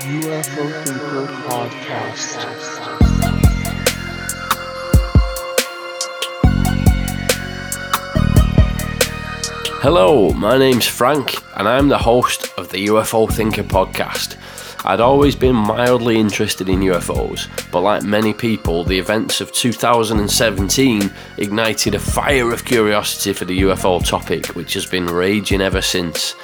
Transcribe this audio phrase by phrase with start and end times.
[0.00, 2.42] UFO Thinker Podcast.
[9.80, 14.36] Hello, my name's Frank, and I'm the host of the UFO Thinker podcast.
[14.84, 21.10] I'd always been mildly interested in UFOs, but like many people, the events of 2017
[21.38, 26.34] ignited a fire of curiosity for the UFO topic, which has been raging ever since.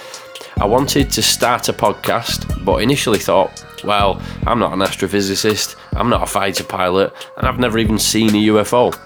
[0.58, 6.10] I wanted to start a podcast, but initially thought, well, I'm not an astrophysicist, I'm
[6.10, 8.96] not a fighter pilot, and I've never even seen a UFO.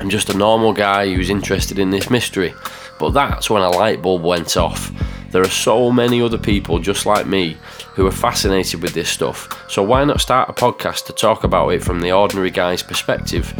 [0.00, 2.54] I'm just a normal guy who's interested in this mystery.
[2.98, 4.92] But that's when a light bulb went off.
[5.30, 7.56] There are so many other people just like me
[7.94, 11.68] who are fascinated with this stuff, so why not start a podcast to talk about
[11.68, 13.54] it from the ordinary guy's perspective?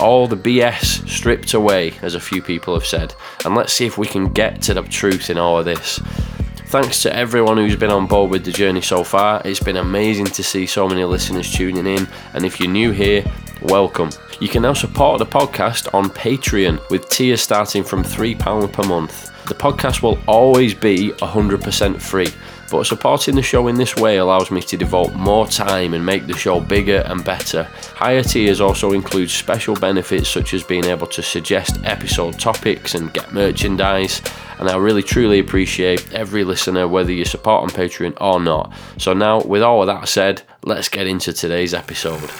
[0.00, 3.14] All the BS stripped away, as a few people have said,
[3.44, 6.00] and let's see if we can get to the truth in all of this.
[6.68, 9.40] Thanks to everyone who's been on board with the journey so far.
[9.44, 13.24] It's been amazing to see so many listeners tuning in, and if you're new here,
[13.62, 14.10] welcome.
[14.40, 19.30] You can now support the podcast on Patreon with tiers starting from £3 per month.
[19.46, 22.28] The podcast will always be 100% free,
[22.70, 26.26] but supporting the show in this way allows me to devote more time and make
[26.26, 27.64] the show bigger and better.
[27.94, 33.12] Higher tiers also include special benefits such as being able to suggest episode topics and
[33.12, 34.20] get merchandise,
[34.58, 38.72] and I really truly appreciate every listener whether you support on Patreon or not.
[38.98, 42.30] So now, with all of that said, let's get into today's episode.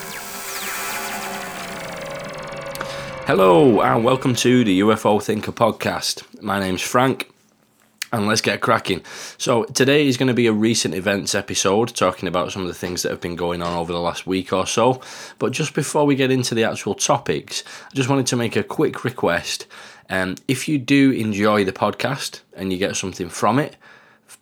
[3.27, 6.22] Hello, and welcome to the UFO Thinker podcast.
[6.41, 7.28] My name's Frank,
[8.12, 9.02] and let's get cracking.
[9.38, 12.74] So, today is going to be a recent events episode talking about some of the
[12.74, 15.00] things that have been going on over the last week or so.
[15.38, 18.62] But just before we get into the actual topics, I just wanted to make a
[18.62, 19.66] quick request.
[20.08, 23.76] Um, if you do enjoy the podcast and you get something from it,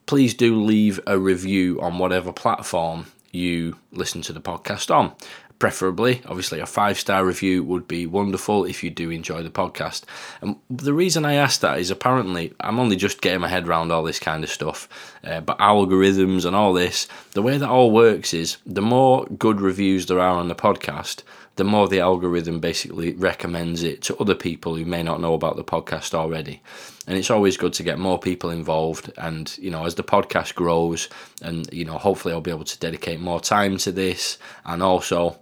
[0.07, 5.13] please do leave a review on whatever platform you listen to the podcast on
[5.59, 6.21] preferably.
[6.27, 10.05] Obviously, a five star review would be wonderful if you do enjoy the podcast.
[10.41, 13.93] And the reason I asked that is apparently I'm only just getting my head around
[13.93, 14.89] all this kind of stuff,
[15.25, 19.61] uh, but algorithms and all this, the way that all works is the more good
[19.61, 21.23] reviews there are on the podcast,
[21.57, 25.57] the more the algorithm basically recommends it to other people who may not know about
[25.57, 26.61] the podcast already.
[27.07, 29.13] And it's always good to get more people involved.
[29.19, 31.09] And, you know, as the podcast grows,
[31.43, 34.39] and, you know, hopefully I'll be able to dedicate more time to this.
[34.65, 35.37] And also,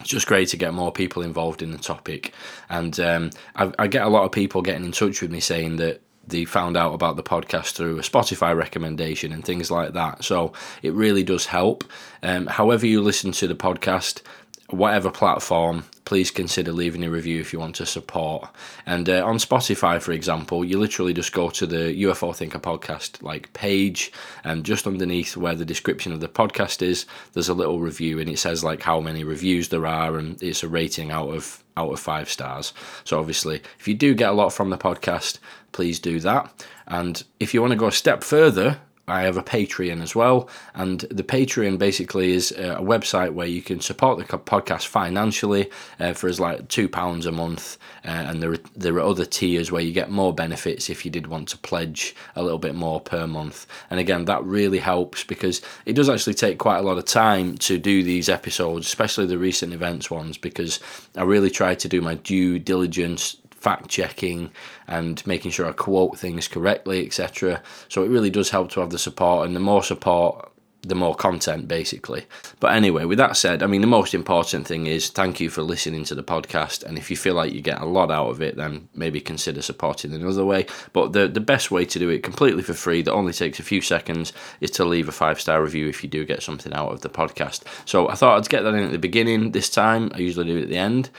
[0.00, 2.32] it's just great to get more people involved in the topic.
[2.68, 5.76] And um, I, I get a lot of people getting in touch with me saying
[5.76, 10.24] that they found out about the podcast through a Spotify recommendation and things like that.
[10.24, 10.52] So
[10.82, 11.84] it really does help.
[12.22, 14.22] Um, however, you listen to the podcast,
[14.68, 18.48] whatever platform, please consider leaving a review if you want to support.
[18.84, 23.22] And uh, on Spotify, for example, you literally just go to the UFO Thinker podcast
[23.22, 24.10] like page,
[24.42, 28.28] and just underneath where the description of the podcast is, there's a little review, and
[28.28, 31.92] it says like how many reviews there are, and it's a rating out of out
[31.92, 32.72] of five stars.
[33.04, 35.38] So obviously, if you do get a lot from the podcast,
[35.70, 36.66] please do that.
[36.88, 40.48] And if you want to go a step further I have a Patreon as well,
[40.74, 46.12] and the Patreon basically is a website where you can support the podcast financially uh,
[46.12, 49.72] for as like two pounds a month, uh, and there are, there are other tiers
[49.72, 53.00] where you get more benefits if you did want to pledge a little bit more
[53.00, 53.66] per month.
[53.90, 57.58] And again, that really helps because it does actually take quite a lot of time
[57.58, 60.80] to do these episodes, especially the recent events ones, because
[61.16, 64.50] I really try to do my due diligence fact checking
[64.88, 67.62] and making sure I quote things correctly, etc.
[67.88, 70.50] So it really does help to have the support, and the more support,
[70.82, 72.24] the more content, basically.
[72.58, 75.62] But anyway, with that said, I mean, the most important thing is thank you for
[75.62, 76.84] listening to the podcast.
[76.84, 79.60] And if you feel like you get a lot out of it, then maybe consider
[79.60, 80.64] supporting another way.
[80.94, 83.62] But the, the best way to do it completely for free, that only takes a
[83.62, 84.32] few seconds,
[84.62, 87.10] is to leave a five star review if you do get something out of the
[87.10, 87.62] podcast.
[87.84, 90.10] So I thought I'd get that in at the beginning this time.
[90.14, 91.10] I usually do it at the end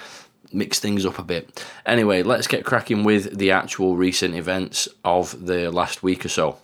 [0.53, 1.65] mix things up a bit.
[1.85, 6.57] Anyway, let's get cracking with the actual recent events of the last week or so.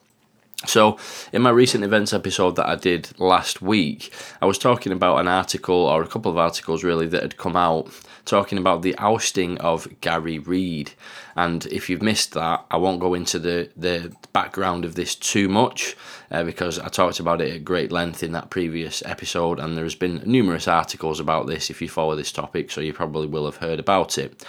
[0.65, 0.97] So,
[1.31, 4.11] in my recent events episode that I did last week,
[4.41, 7.55] I was talking about an article or a couple of articles really that had come
[7.55, 7.87] out
[8.27, 10.91] talking about the ousting of Gary Reid.
[11.35, 15.49] And if you've missed that, I won't go into the, the background of this too
[15.49, 15.95] much
[16.29, 19.95] uh, because I talked about it at great length in that previous episode, and there's
[19.95, 23.57] been numerous articles about this if you follow this topic, so you probably will have
[23.57, 24.45] heard about it.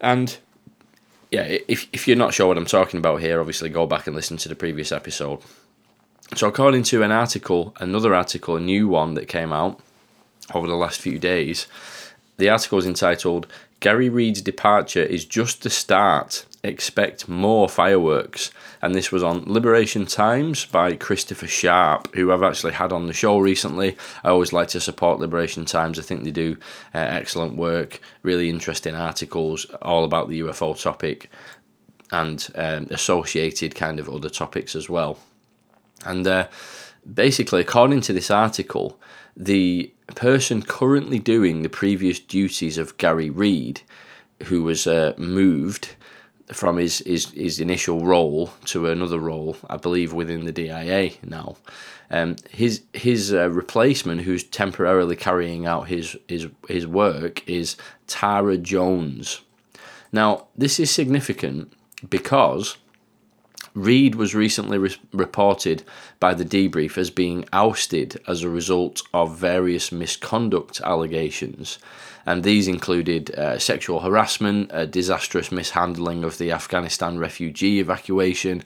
[0.00, 0.36] And
[1.30, 4.14] yeah, if, if you're not sure what I'm talking about here, obviously go back and
[4.14, 5.40] listen to the previous episode.
[6.34, 9.80] So, according to an article, another article, a new one that came out
[10.54, 11.66] over the last few days,
[12.36, 13.46] the article is entitled
[13.80, 18.52] Gary Reid's departure is just the start expect more fireworks.
[18.80, 23.12] And this was on Liberation Times by Christopher Sharp, who I've actually had on the
[23.12, 23.96] show recently.
[24.22, 26.56] I always like to support Liberation Times, I think they do
[26.94, 31.30] uh, excellent work, really interesting articles all about the UFO topic
[32.12, 35.18] and um, associated kind of other topics as well.
[36.04, 36.48] And uh,
[37.12, 39.00] basically, according to this article,
[39.36, 43.82] the person currently doing the previous duties of Gary Reid,
[44.44, 45.94] who was uh, moved
[46.52, 51.56] from his, his, his initial role to another role, I believe, within the DIA now.
[52.10, 57.76] Um, his his uh, replacement, who's temporarily carrying out his, his his work, is
[58.06, 59.40] Tara Jones.
[60.12, 61.72] Now, this is significant
[62.10, 62.76] because
[63.74, 65.82] Reid was recently re- reported
[66.20, 71.78] by the debrief as being ousted as a result of various misconduct allegations,
[72.26, 78.62] and these included uh, sexual harassment, a disastrous mishandling of the Afghanistan refugee evacuation,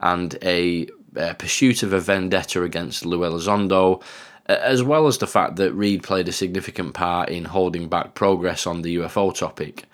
[0.00, 4.02] and a, a pursuit of a vendetta against Lou Elizondo,
[4.46, 8.66] as well as the fact that Reid played a significant part in holding back progress
[8.66, 9.84] on the UFO topic.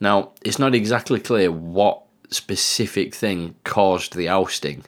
[0.00, 4.84] Now, it's not exactly clear what specific thing caused the ousting.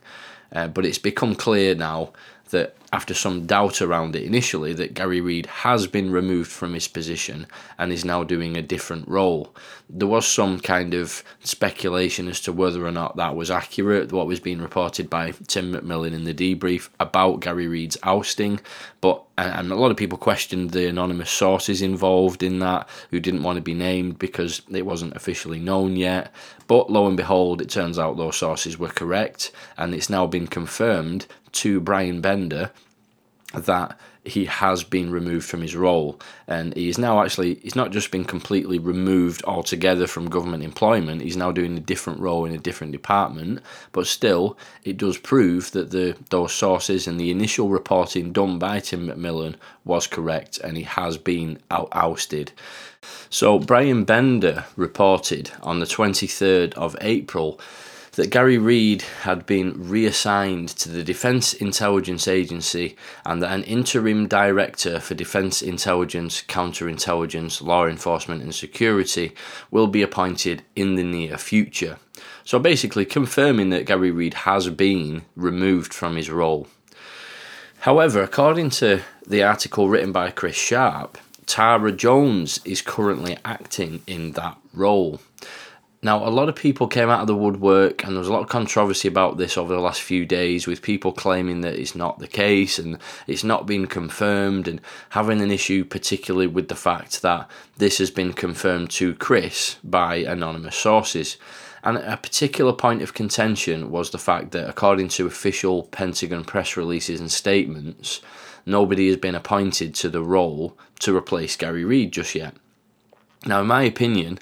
[0.52, 2.12] Uh, but it's become clear now
[2.52, 6.88] that after some doubt around it initially, that Gary Reid has been removed from his
[6.88, 7.46] position
[7.78, 9.54] and is now doing a different role.
[9.88, 14.26] There was some kind of speculation as to whether or not that was accurate, what
[14.26, 18.60] was being reported by Tim McMillan in the debrief about Gary Reid's ousting,
[19.00, 23.42] but and a lot of people questioned the anonymous sources involved in that who didn't
[23.42, 26.30] want to be named because it wasn't officially known yet.
[26.68, 30.46] But lo and behold, it turns out those sources were correct, and it's now been
[30.46, 32.70] confirmed to Brian Bender
[33.54, 36.20] that he has been removed from his role.
[36.46, 41.22] And he is now actually he's not just been completely removed altogether from government employment
[41.22, 43.60] he's now doing a different role in a different department.
[43.90, 48.80] But still it does prove that the those sources and the initial reporting done by
[48.80, 52.52] Tim McMillan was correct and he has been out ousted.
[53.28, 57.58] So Brian Bender reported on the 23rd of April
[58.12, 62.94] that Gary Reid had been reassigned to the Defence Intelligence Agency
[63.24, 69.34] and that an interim director for Defence Intelligence, Counterintelligence, Law Enforcement and Security
[69.70, 71.98] will be appointed in the near future.
[72.44, 76.66] So basically, confirming that Gary Reid has been removed from his role.
[77.80, 81.16] However, according to the article written by Chris Sharp,
[81.46, 85.20] Tara Jones is currently acting in that role.
[86.04, 88.42] Now, a lot of people came out of the woodwork, and there was a lot
[88.42, 92.18] of controversy about this over the last few days, with people claiming that it's not
[92.18, 97.22] the case and it's not been confirmed, and having an issue, particularly with the fact
[97.22, 101.36] that this has been confirmed to Chris by anonymous sources.
[101.84, 106.76] And a particular point of contention was the fact that, according to official Pentagon press
[106.76, 108.20] releases and statements,
[108.66, 112.56] nobody has been appointed to the role to replace Gary Reid just yet.
[113.46, 114.40] Now, in my opinion,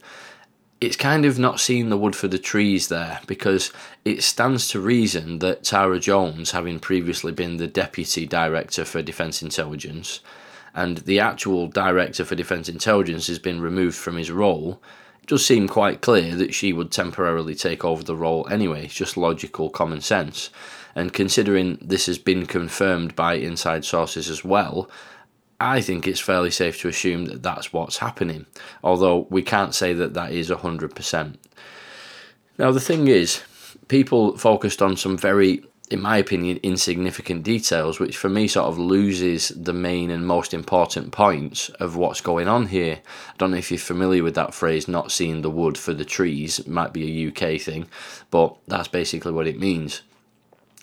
[0.80, 3.70] it's kind of not seeing the wood for the trees there because
[4.04, 9.42] it stands to reason that Tara Jones, having previously been the Deputy Director for Defence
[9.42, 10.20] Intelligence,
[10.74, 14.80] and the actual Director for Defence Intelligence has been removed from his role,
[15.22, 18.86] it does seem quite clear that she would temporarily take over the role anyway.
[18.86, 20.48] It's just logical common sense.
[20.94, 24.88] And considering this has been confirmed by inside sources as well,
[25.60, 28.46] I think it's fairly safe to assume that that's what's happening,
[28.82, 31.34] although we can't say that that is 100%.
[32.58, 33.42] Now, the thing is,
[33.88, 38.78] people focused on some very, in my opinion, insignificant details, which for me sort of
[38.78, 43.00] loses the main and most important points of what's going on here.
[43.28, 46.06] I don't know if you're familiar with that phrase, not seeing the wood for the
[46.06, 46.58] trees.
[46.58, 47.86] It might be a UK thing,
[48.30, 50.00] but that's basically what it means.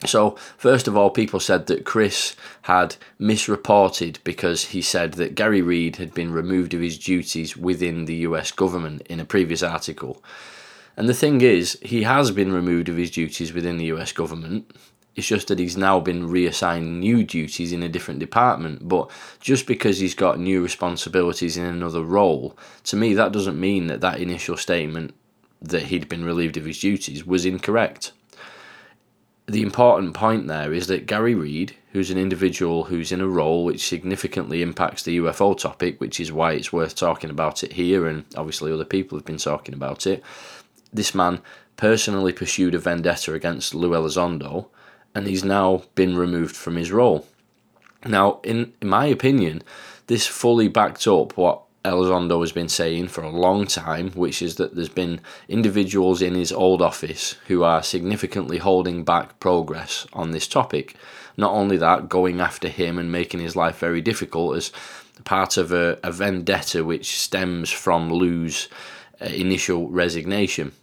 [0.06, 5.62] So, first of all, people said that Chris had misreported because he said that Gary
[5.62, 10.24] Reid had been removed of his duties within the US government in a previous article.
[10.96, 14.72] And the thing is, he has been removed of his duties within the US government.
[15.16, 18.88] It's just that he's now been reassigned new duties in a different department.
[18.88, 23.88] But just because he's got new responsibilities in another role, to me, that doesn't mean
[23.88, 25.16] that that initial statement
[25.60, 28.12] that he'd been relieved of his duties was incorrect
[29.48, 33.64] the important point there is that Gary Reid, who's an individual who's in a role
[33.64, 38.08] which significantly impacts the UFO topic, which is why it's worth talking about it here,
[38.08, 40.22] and obviously other people have been talking about it.
[40.92, 41.40] This man
[41.78, 44.68] personally pursued a vendetta against Lou Elizondo,
[45.16, 47.26] and he's now been removed from his role.
[48.06, 49.64] Now, in, in my opinion,
[50.08, 54.56] this fully backed up what Elizondo has been saying for a long time, which is
[54.56, 60.32] that there's been individuals in his old office who are significantly holding back progress on
[60.32, 60.96] this topic.
[61.38, 64.72] Not only that, going after him and making his life very difficult as
[65.24, 68.68] part of a, a vendetta which stems from Lou's
[69.22, 70.74] uh, initial resignation.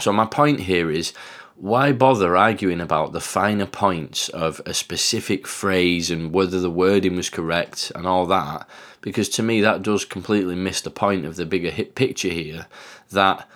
[0.00, 1.12] So, my point here is
[1.56, 7.16] why bother arguing about the finer points of a specific phrase and whether the wording
[7.16, 8.68] was correct and all that?
[9.00, 12.66] Because to me, that does completely miss the point of the bigger hit picture here
[13.10, 13.48] that,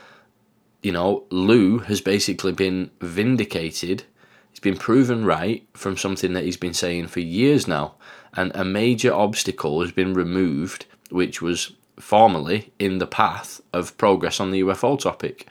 [0.83, 4.05] you know, Lou has basically been vindicated.
[4.51, 7.95] He's been proven right from something that he's been saying for years now.
[8.35, 14.41] And a major obstacle has been removed, which was formerly in the path of progress
[14.41, 15.47] on the UFO topic.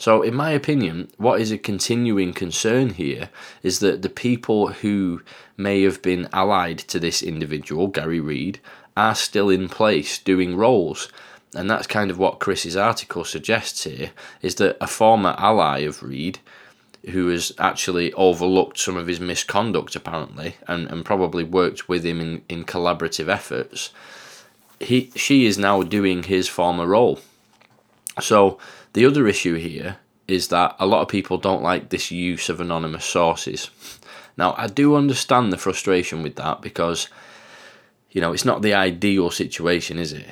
[0.00, 3.28] So, in my opinion, what is a continuing concern here
[3.62, 5.20] is that the people who
[5.58, 8.60] may have been allied to this individual, Gary Reid,
[9.00, 11.10] are still in place doing roles.
[11.54, 14.10] And that's kind of what Chris's article suggests here
[14.42, 16.38] is that a former ally of Reid,
[17.10, 22.20] who has actually overlooked some of his misconduct apparently and, and probably worked with him
[22.20, 23.90] in, in collaborative efforts,
[24.78, 27.18] he she is now doing his former role.
[28.20, 28.58] So
[28.92, 29.96] the other issue here
[30.28, 33.70] is that a lot of people don't like this use of anonymous sources.
[34.36, 37.08] Now, I do understand the frustration with that because,
[38.10, 40.26] you know, it's not the ideal situation, is it?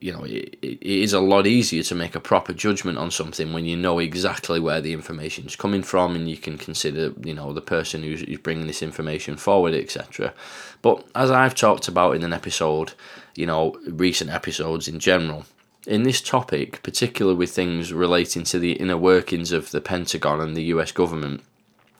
[0.00, 3.52] You know, it, it is a lot easier to make a proper judgment on something
[3.52, 7.34] when you know exactly where the information is coming from and you can consider, you
[7.34, 10.32] know, the person who's, who's bringing this information forward, etc.
[10.80, 12.94] But as I've talked about in an episode,
[13.36, 15.44] you know, recent episodes in general,
[15.86, 20.56] in this topic, particularly with things relating to the inner workings of the Pentagon and
[20.56, 21.42] the US government,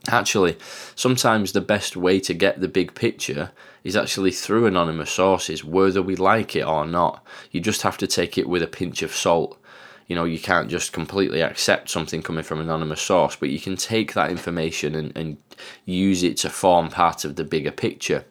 [0.09, 0.57] actually,
[0.95, 3.51] sometimes the best way to get the big picture
[3.83, 7.25] is actually through anonymous sources, whether we like it or not.
[7.51, 9.59] You just have to take it with a pinch of salt.
[10.07, 13.77] You know, you can't just completely accept something coming from anonymous source, but you can
[13.77, 15.37] take that information and, and
[15.87, 18.25] use it to form part of the bigger picture.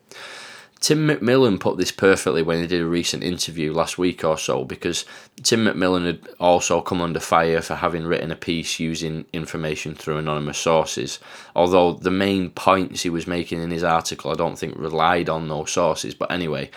[0.84, 4.66] Tim McMillan put this perfectly when he did a recent interview last week or so
[4.66, 5.06] because
[5.42, 10.18] Tim McMillan had also come under fire for having written a piece using information through
[10.18, 11.20] anonymous sources.
[11.56, 15.48] Although the main points he was making in his article, I don't think relied on
[15.48, 16.16] those sources.
[16.16, 16.70] But anyway,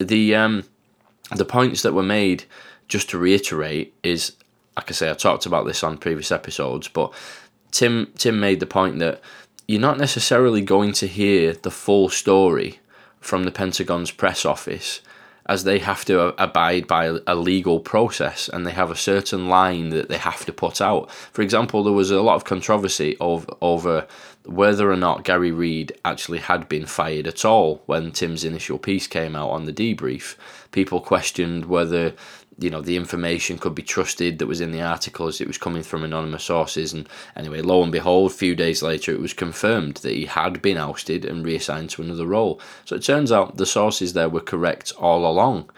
[0.00, 0.64] the um,
[1.36, 2.46] the points that were made,
[2.88, 4.32] just to reiterate, is
[4.76, 7.14] like I say, I talked about this on previous episodes, but
[7.70, 9.20] Tim Tim made the point that
[9.68, 12.80] you're not necessarily going to hear the full story
[13.26, 15.00] from the Pentagon's press office
[15.48, 19.90] as they have to abide by a legal process and they have a certain line
[19.90, 21.10] that they have to put out.
[21.10, 24.06] For example, there was a lot of controversy over, over
[24.44, 29.06] whether or not Gary Reid actually had been fired at all when Tim's initial piece
[29.06, 30.36] came out on the debrief.
[30.72, 32.14] People questioned whether
[32.58, 35.58] you know the information could be trusted that was in the article as it was
[35.58, 36.92] coming from anonymous sources.
[36.92, 40.62] And anyway lo and behold a few days later it was confirmed that he had
[40.62, 42.60] been ousted and reassigned to another role.
[42.84, 45.70] So it turns out the sources there were correct all along.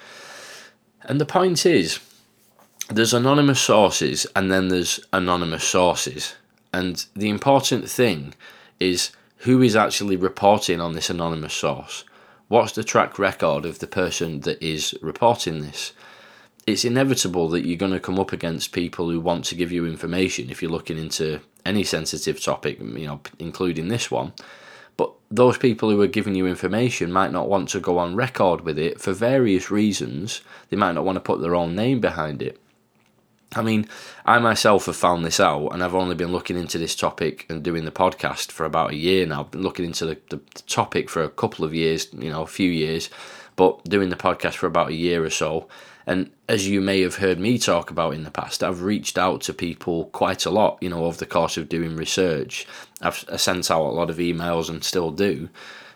[1.03, 2.01] And the point is
[2.89, 6.37] there's anonymous sources and then there's anonymous sources.
[6.73, 8.35] And the important thing
[8.79, 12.05] is who is actually reporting on this anonymous source?
[12.49, 15.93] What's the track record of the person that is reporting this
[16.69, 19.87] it's inevitable that you're going to come up against people who want to give you
[19.87, 24.35] information if you're looking into any sensitive topic, you know, including this one.
[24.99, 28.61] But those people who are giving you information might not want to go on record
[28.63, 30.43] with it for various reasons.
[30.69, 32.61] They might not want to put their own name behind it.
[33.57, 33.89] I mean,
[34.27, 37.63] I myself have found this out, and I've only been looking into this topic and
[37.63, 39.41] doing the podcast for about a year now.
[39.41, 42.47] I've been looking into the, the topic for a couple of years, you know, a
[42.47, 43.09] few years,
[43.57, 45.67] but doing the podcast for about a year or so.
[46.09, 49.43] And as you may have heard me talk about in the past, I've reached out
[49.43, 52.67] to people quite a lot, you know, over the course of doing research.
[53.03, 55.51] I've sent out a lot of emails and still do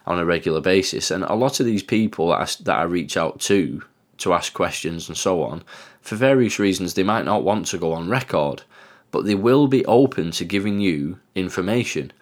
[0.07, 1.11] on a regular basis.
[1.11, 3.85] And a lot of these people that I, that I reach out to
[4.19, 5.65] to ask questions and so on,
[6.03, 8.65] for various reasons, they might not want to go on record,
[9.13, 12.13] but they will be open to giving you information.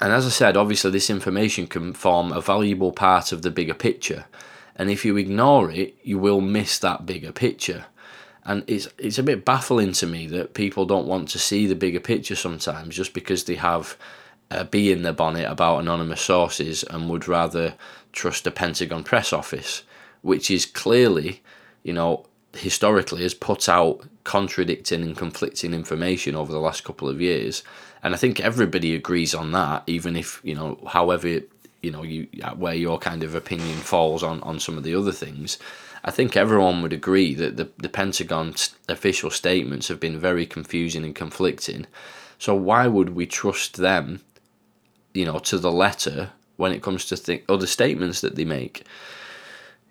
[0.00, 3.74] And as I said, obviously, this information can form a valuable part of the bigger
[3.74, 4.24] picture.
[4.78, 7.86] And if you ignore it, you will miss that bigger picture.
[8.44, 11.74] And it's it's a bit baffling to me that people don't want to see the
[11.74, 13.98] bigger picture sometimes just because they have
[14.50, 17.74] a bee in their bonnet about anonymous sources and would rather
[18.12, 19.82] trust the Pentagon press office,
[20.22, 21.42] which is clearly,
[21.82, 27.20] you know, historically has put out contradicting and conflicting information over the last couple of
[27.20, 27.62] years.
[28.02, 31.40] And I think everybody agrees on that, even if, you know, however
[31.82, 34.94] you know you uh, where your kind of opinion falls on on some of the
[34.94, 35.58] other things
[36.04, 41.04] I think everyone would agree that the, the Pentagon's official statements have been very confusing
[41.04, 41.86] and conflicting.
[42.38, 44.20] So why would we trust them,
[45.12, 48.84] you know, to the letter when it comes to th- other statements that they make?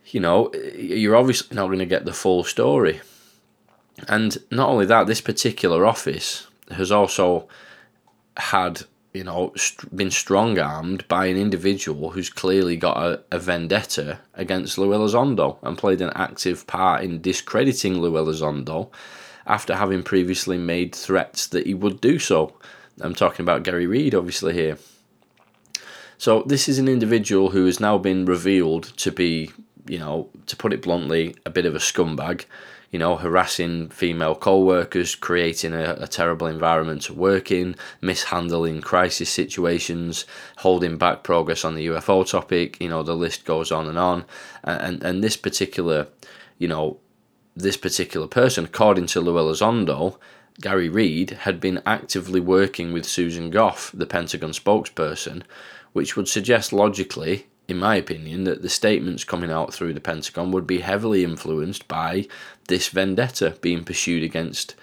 [0.07, 3.01] You know, you're obviously not going to get the full story.
[4.07, 7.47] And not only that, this particular office has also
[8.37, 8.83] had
[9.17, 14.19] you know, st- been strong armed by an individual who's clearly got a, a, vendetta
[14.35, 18.91] against Lou Elizondo and played an active part in discrediting Lou Elizondo
[19.47, 22.53] after having previously made threats that he would do so.
[23.01, 24.77] I'm talking about Gary Reid, obviously, here.
[26.19, 29.51] So, this is an individual who has now been revealed to be,
[29.87, 32.45] you know, to put it bluntly, a bit of a scumbag
[32.91, 39.29] you know, harassing female co-workers, creating a, a, terrible environment to work in, mishandling crisis
[39.29, 40.25] situations,
[40.57, 42.79] holding back progress on the UFO topic.
[42.79, 44.25] You know, the list goes on and on.
[44.63, 46.07] And and this particular,
[46.57, 46.97] you know,
[47.55, 50.17] this particular person, according to Lou Elizondo,
[50.61, 55.43] Gary Reid had been actively working with Susan Gough, the Pentagon spokesperson,
[55.91, 60.51] which would suggest logically in my opinion, that the statements coming out through the Pentagon
[60.51, 62.25] would be heavily influenced by
[62.67, 64.75] this vendetta being pursued against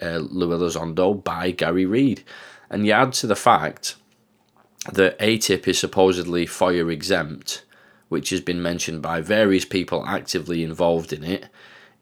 [0.00, 2.22] uh, Elizondo by Gary Reid.
[2.70, 3.96] And you add to the fact
[4.92, 7.64] that ATIP is supposedly FOIA exempt,
[8.08, 11.48] which has been mentioned by various people actively involved in it.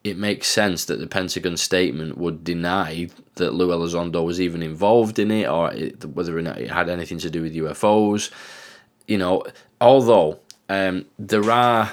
[0.02, 5.18] It makes sense that the Pentagon statement would deny that Lou Elizondo was even involved
[5.18, 8.30] in it or it, whether or not it had anything to do with UFOs
[9.10, 9.42] you know,
[9.80, 11.92] although um, there are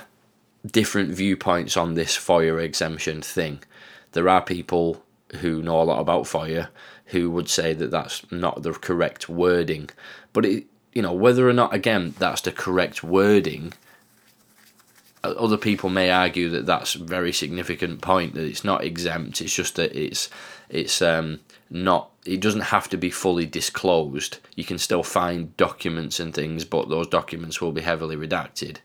[0.67, 3.63] different viewpoints on this FOIA exemption thing,
[4.12, 5.03] there are people
[5.38, 6.69] who know a lot about FOIA
[7.07, 9.89] who would say that that's not the correct wording.
[10.33, 13.74] But it, you know, whether or not again that's the correct wording,
[15.24, 19.41] other people may argue that that's a very significant point that it's not exempt.
[19.41, 20.29] It's just that it's
[20.69, 24.39] it's um, not it doesn't have to be fully disclosed.
[24.55, 28.77] You can still find documents and things, but those documents will be heavily redacted.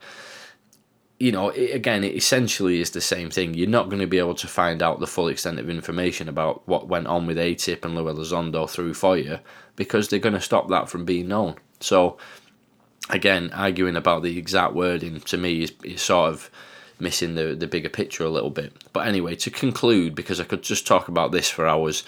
[1.23, 3.55] You know, it, again, it essentially is the same thing.
[3.55, 6.67] You're not going to be able to find out the full extent of information about
[6.67, 9.39] what went on with ATIP and Lou Elizondo through FOIA
[9.77, 11.55] because they're going to stop that from being known.
[11.79, 12.19] So,
[13.09, 16.51] again, arguing about the exact wording to me is, is sort of
[16.99, 18.73] missing the, the bigger picture a little bit.
[18.93, 22.03] But anyway, to conclude, because I could just talk about this for hours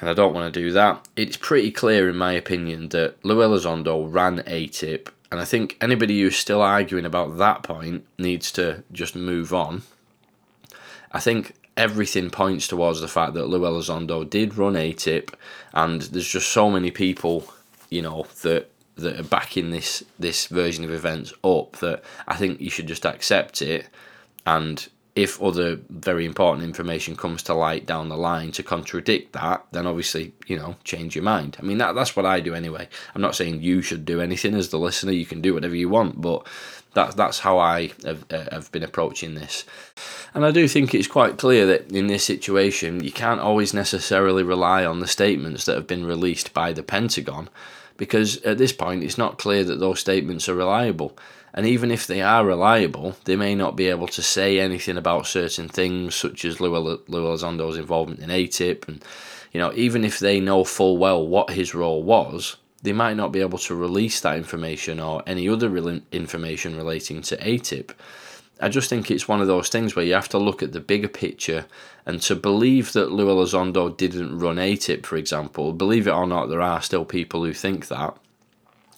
[0.00, 1.06] and I don't want to do that.
[1.16, 6.22] It's pretty clear, in my opinion, that Lou Elizondo ran ATIP, and I think anybody
[6.22, 9.82] who's still arguing about that point needs to just move on.
[11.10, 15.34] I think everything points towards the fact that Lou Elizondo did run ATIP,
[15.72, 17.52] and there's just so many people,
[17.90, 22.60] you know, that that are backing this this version of events up that I think
[22.60, 23.88] you should just accept it
[24.46, 29.64] and if other very important information comes to light down the line to contradict that,
[29.70, 31.56] then obviously, you know, change your mind.
[31.60, 32.88] I mean, that, that's what I do anyway.
[33.14, 35.88] I'm not saying you should do anything as the listener, you can do whatever you
[35.88, 36.44] want, but
[36.94, 39.64] that, that's how I have, uh, have been approaching this.
[40.34, 44.42] And I do think it's quite clear that in this situation, you can't always necessarily
[44.42, 47.48] rely on the statements that have been released by the Pentagon
[47.96, 51.16] because at this point, it's not clear that those statements are reliable.
[51.54, 55.28] And even if they are reliable, they may not be able to say anything about
[55.28, 56.68] certain things, such as Lou,
[57.06, 58.88] Lou Elizondo's involvement in ATIP.
[58.88, 59.04] And,
[59.52, 63.32] you know, even if they know full well what his role was, they might not
[63.32, 67.92] be able to release that information or any other re- information relating to ATIP.
[68.60, 70.80] I just think it's one of those things where you have to look at the
[70.80, 71.66] bigger picture
[72.04, 76.48] and to believe that Lou Elizondo didn't run ATIP, for example, believe it or not,
[76.48, 78.16] there are still people who think that.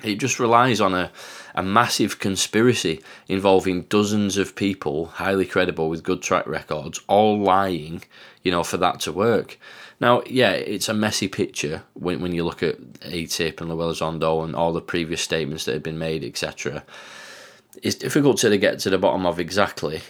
[0.03, 1.11] It just relies on a,
[1.57, 8.03] a massive conspiracy involving dozens of people, highly credible with good track records, all lying,
[8.43, 9.59] you know, for that to work.
[9.99, 14.45] Now, yeah, it's a messy picture when, when you look at ATIP and Lou Elizondo
[14.45, 16.85] and all the previous statements that have been made, etc.
[17.83, 20.03] It's difficult to get to the bottom of exactly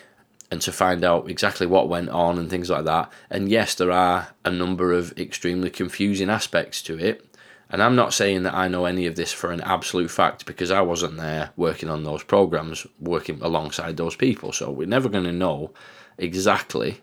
[0.50, 3.12] and to find out exactly what went on and things like that.
[3.30, 7.24] And yes, there are a number of extremely confusing aspects to it.
[7.70, 10.70] And I'm not saying that I know any of this for an absolute fact because
[10.70, 14.52] I wasn't there working on those programs, working alongside those people.
[14.52, 15.72] So we're never going to know
[16.16, 17.00] exactly,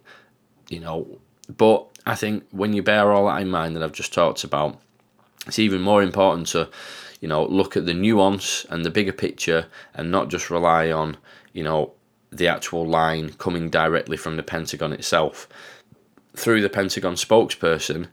[0.70, 1.20] you know.
[1.56, 4.80] But I think when you bear all that in mind that I've just talked about,
[5.48, 6.70] it's even more important to,
[7.20, 11.18] you know, look at the nuance and the bigger picture and not just rely on,
[11.52, 11.92] you know,
[12.32, 15.48] the actual line coming directly from the Pentagon itself.
[16.36, 18.08] Through the Pentagon spokesperson,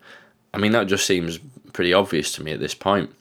[0.52, 1.38] I mean, that just seems
[1.72, 3.14] pretty obvious to me at this point.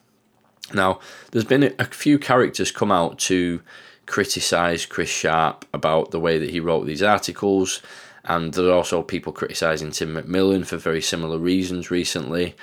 [0.74, 1.00] Now,
[1.32, 3.62] there's been a few characters come out to
[4.06, 7.82] criticise Chris Sharp about the way that he wrote these articles.
[8.24, 12.56] And there are also people criticising Tim McMillan for very similar reasons recently.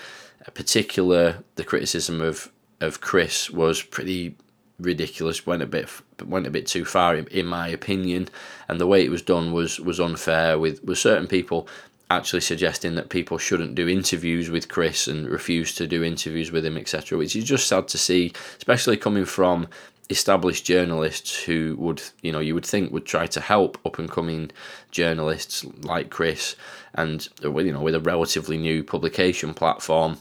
[0.46, 4.36] In particular, the criticism of, of Chris was pretty
[4.78, 5.46] ridiculous.
[5.46, 5.88] went a bit
[6.24, 8.28] went a bit too far, in, in my opinion.
[8.68, 10.58] And the way it was done was was unfair.
[10.58, 11.68] With with certain people
[12.10, 16.64] actually suggesting that people shouldn't do interviews with Chris and refuse to do interviews with
[16.64, 19.68] him, etc., which is just sad to see, especially coming from
[20.08, 24.10] established journalists who would, you know, you would think would try to help up and
[24.10, 24.50] coming
[24.92, 26.54] journalists like Chris,
[26.94, 30.18] and you know, with a relatively new publication platform,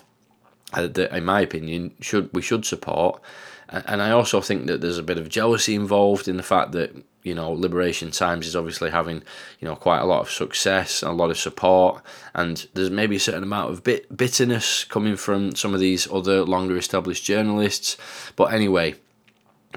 [0.74, 3.22] uh, that in my opinion should we should support.
[3.70, 6.96] And I also think that there's a bit of jealousy involved in the fact that
[7.26, 9.24] you know Liberation Times is obviously having
[9.60, 12.02] you know quite a lot of success, a lot of support,
[12.34, 16.44] and there's maybe a certain amount of bit bitterness coming from some of these other
[16.44, 17.98] longer established journalists.
[18.36, 18.96] But anyway,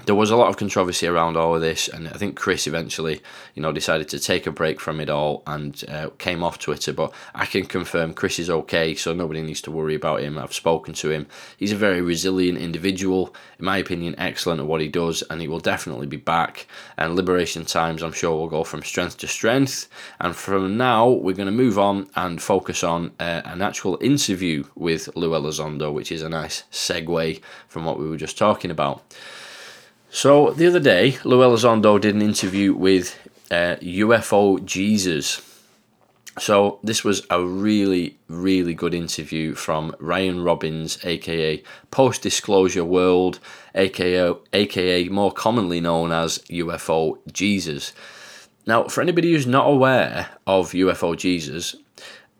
[0.05, 3.21] there was a lot of controversy around all of this, and I think Chris eventually,
[3.55, 6.93] you know, decided to take a break from it all and uh, came off Twitter.
[6.93, 10.37] But I can confirm Chris is okay, so nobody needs to worry about him.
[10.37, 11.27] I've spoken to him.
[11.57, 15.47] He's a very resilient individual, in my opinion, excellent at what he does, and he
[15.47, 16.67] will definitely be back.
[16.97, 19.87] And Liberation Times, I'm sure, will go from strength to strength.
[20.19, 24.63] And from now, we're going to move on and focus on uh, an actual interview
[24.75, 29.03] with Lou Elizondo, which is a nice segue from what we were just talking about.
[30.11, 33.15] So the other day, Lou Elizondo did an interview with
[33.51, 35.41] uh, UFO Jesus.
[36.39, 43.39] So this was a really, really good interview from Ryan Robbins, aka Post Disclosure World,
[43.75, 47.93] aka aka more commonly known as UFO Jesus.
[48.65, 51.75] Now, for anybody who's not aware of UFO Jesus,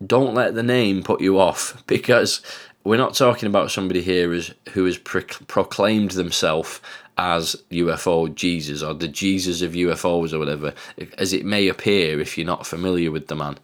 [0.04, 2.40] don't let the name put you off because
[2.84, 6.80] we're not talking about somebody here as, who has pro- proclaimed themselves
[7.18, 10.72] as UFO Jesus or the Jesus of UFOs or whatever,
[11.18, 13.58] as it may appear if you're not familiar with the man.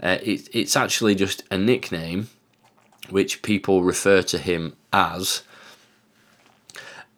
[0.00, 2.28] Uh, it, it's actually just a nickname
[3.08, 5.42] which people refer to him as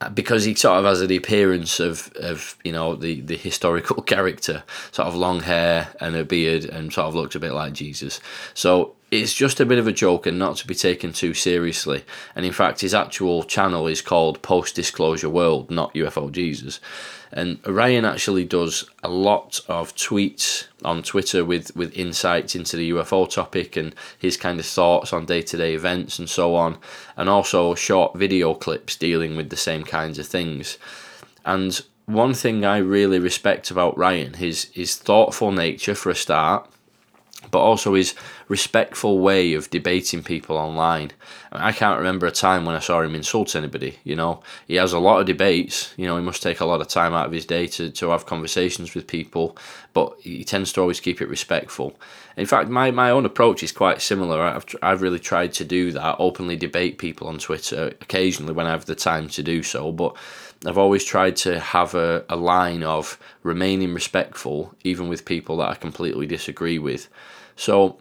[0.01, 4.03] uh, because he sort of has the appearance of, of you know the, the historical
[4.03, 7.73] character, sort of long hair and a beard, and sort of looks a bit like
[7.75, 8.21] Jesus.
[8.55, 12.03] So it's just a bit of a joke and not to be taken too seriously.
[12.35, 16.81] And in fact, his actual channel is called Post Disclosure World, not UFO Jesus.
[17.31, 22.89] And Ryan actually does a lot of tweets on Twitter with, with insights into the
[22.89, 26.79] UFO topic and his kind of thoughts on day to day events and so on,
[27.15, 30.79] and also short video clips dealing with the same kinds of things.
[31.45, 36.67] And one thing I really respect about Ryan is his thoughtful nature for a start
[37.51, 38.15] but also his
[38.49, 41.13] respectful way of debating people online.
[41.51, 43.99] I, mean, I, can't remember a time when I saw him insult anybody.
[44.05, 45.93] You know, he has a lot of debates.
[45.97, 48.11] You know, he must take a lot of time out of his day to, to
[48.11, 49.57] have conversations with people,
[49.93, 51.99] but he tends to always keep it respectful.
[52.37, 54.41] In fact, my, my own approach is quite similar.
[54.41, 58.71] I've, I've really tried to do that, openly debate people on Twitter occasionally when I
[58.71, 60.17] have the time to do so, but
[60.65, 65.71] I've always tried to have a, a line of remaining respectful, even with people that
[65.71, 67.09] I completely disagree with.
[67.57, 67.99] So,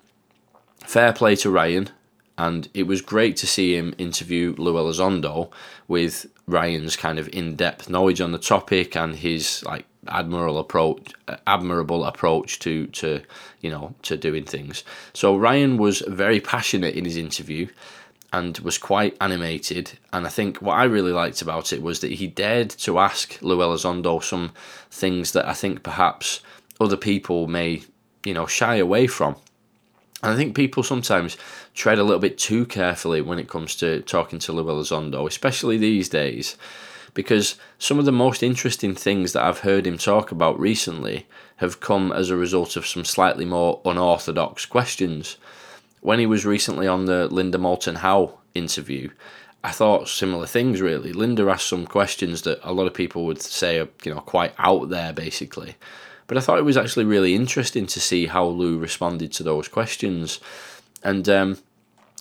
[0.85, 1.89] fair play to Ryan,
[2.37, 5.51] and it was great to see him interview Lou Elizondo
[5.87, 11.11] with Ryan's kind of in-depth knowledge on the topic and his like admirable approach,
[11.45, 13.21] admirable approach to to
[13.61, 14.83] you know to doing things.
[15.13, 17.67] So Ryan was very passionate in his interview
[18.33, 19.91] and was quite animated.
[20.13, 23.37] And I think what I really liked about it was that he dared to ask
[23.41, 24.53] Lou Elizondo some
[24.89, 26.41] things that I think perhaps
[26.79, 27.83] other people may
[28.25, 29.35] you know, shy away from.
[30.23, 31.37] And I think people sometimes
[31.73, 35.77] tread a little bit too carefully when it comes to talking to Lou Elizondo, especially
[35.77, 36.57] these days,
[37.13, 41.79] because some of the most interesting things that I've heard him talk about recently have
[41.79, 45.37] come as a result of some slightly more unorthodox questions.
[46.01, 49.09] When he was recently on the Linda Moulton Howe interview,
[49.63, 51.13] I thought similar things really.
[51.13, 54.53] Linda asked some questions that a lot of people would say are, you know, quite
[54.57, 55.75] out there basically.
[56.31, 59.67] But I thought it was actually really interesting to see how Lou responded to those
[59.67, 60.39] questions.
[61.03, 61.57] And um,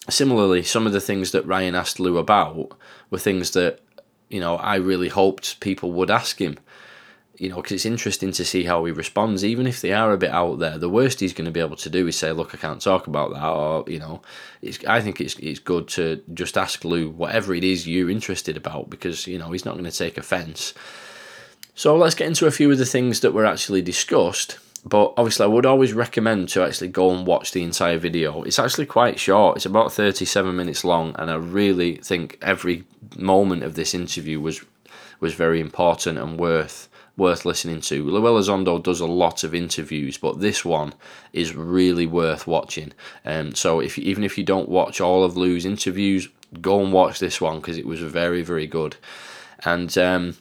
[0.09, 2.77] similarly, some of the things that Ryan asked Lou about
[3.11, 3.79] were things that,
[4.29, 6.59] you know, I really hoped people would ask him.
[7.39, 10.19] You know, because it's interesting to see how he responds, even if they are a
[10.19, 10.77] bit out there.
[10.77, 13.07] The worst he's going to be able to do is say, "Look, I can't talk
[13.07, 14.23] about that," or you know,
[14.61, 14.85] it's.
[14.87, 18.91] I think it's it's good to just ask Lou whatever it is you're interested about,
[18.91, 20.75] because you know he's not going to take offence.
[21.81, 24.59] So let's get into a few of the things that were actually discussed.
[24.85, 28.43] But obviously, I would always recommend to actually go and watch the entire video.
[28.43, 32.85] It's actually quite short, it's about 37 minutes long, and I really think every
[33.17, 34.63] moment of this interview was,
[35.21, 38.05] was very important and worth worth listening to.
[38.05, 40.93] Lou Zondo does a lot of interviews, but this one
[41.33, 42.93] is really worth watching.
[43.25, 46.29] Um, so if even if you don't watch all of Lou's interviews,
[46.61, 48.97] go and watch this one because it was very very good.
[49.65, 50.35] And um,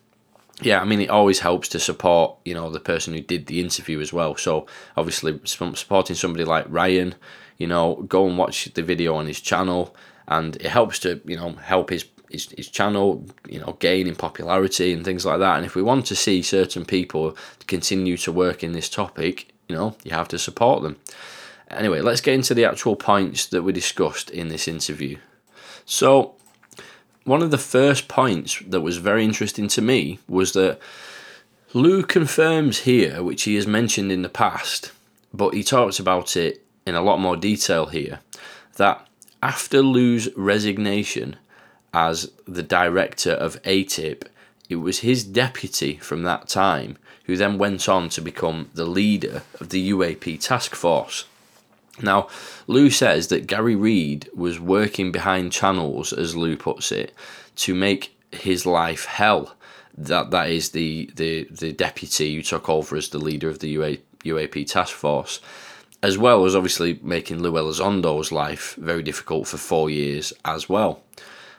[0.62, 3.62] yeah, I mean, it always helps to support, you know, the person who did the
[3.62, 4.36] interview as well.
[4.36, 4.67] So
[4.98, 7.15] obviously, supporting somebody like Ryan,
[7.58, 9.95] you know, go and watch the video on his channel,
[10.28, 14.15] and it helps to, you know, help his his, his channel, you know, gain in
[14.15, 15.58] popularity and things like that.
[15.58, 17.36] And if we want to see certain people
[17.67, 20.98] continue to work in this topic, you know, you have to support them.
[21.69, 25.17] Anyway, let's get into the actual points that we discussed in this interview.
[25.86, 26.36] So,
[27.30, 30.80] one of the first points that was very interesting to me was that
[31.76, 34.92] Lou confirms here, which he has mentioned in the past,
[35.32, 38.20] but he talks about it in a lot more detail here,
[38.78, 39.08] that
[39.44, 41.36] after Lou's resignation
[41.94, 44.24] as the director of ATIP,
[44.68, 49.44] it was his deputy from that time who then went on to become the leader
[49.62, 51.26] of the UAP task force.
[52.02, 52.28] Now,
[52.68, 57.14] Lou says that Gary Reid was working behind channels, as Lou puts it,
[57.58, 59.56] to make his life hell.
[59.98, 63.70] That that is the the, the deputy who took over as the leader of the
[63.70, 65.42] UA, UAP task force,
[66.02, 71.04] as well as obviously making Lou Elizondo's life very difficult for four years as well.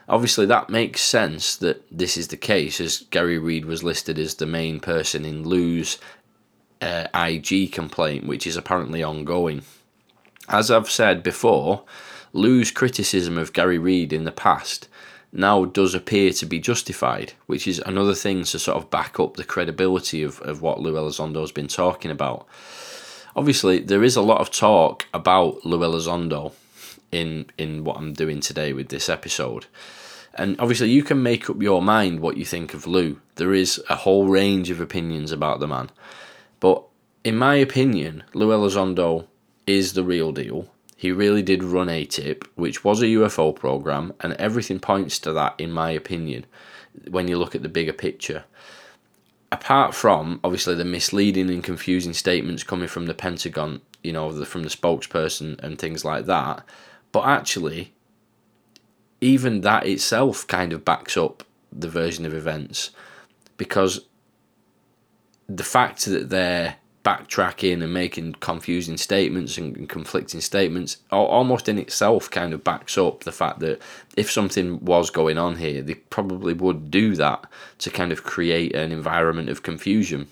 [0.09, 4.35] Obviously, that makes sense that this is the case, as Gary Reid was listed as
[4.35, 5.99] the main person in Lou's
[6.81, 9.61] uh, IG complaint, which is apparently ongoing.
[10.49, 11.83] As I've said before,
[12.33, 14.87] Lou's criticism of Gary Reid in the past
[15.33, 19.35] now does appear to be justified, which is another thing to sort of back up
[19.35, 22.45] the credibility of, of what Lou Elizondo has been talking about.
[23.35, 26.53] Obviously, there is a lot of talk about Lou Elizondo
[27.11, 29.67] in in what I'm doing today with this episode.
[30.33, 33.19] And obviously, you can make up your mind what you think of Lou.
[33.35, 35.89] There is a whole range of opinions about the man.
[36.59, 36.83] But
[37.23, 39.27] in my opinion, Lou Elizondo
[39.71, 40.67] is the real deal.
[40.95, 45.55] He really did run ATIP, which was a UFO program, and everything points to that,
[45.57, 46.45] in my opinion,
[47.09, 48.43] when you look at the bigger picture.
[49.51, 54.45] Apart from, obviously, the misleading and confusing statements coming from the Pentagon, you know, the,
[54.45, 56.63] from the spokesperson and things like that,
[57.11, 57.93] but actually,
[59.19, 62.91] even that itself kind of backs up the version of events
[63.57, 64.07] because
[65.47, 72.29] the fact that they're backtracking and making confusing statements and conflicting statements almost in itself
[72.29, 73.81] kind of backs up the fact that
[74.15, 77.43] if something was going on here they probably would do that
[77.79, 80.27] to kind of create an environment of confusion.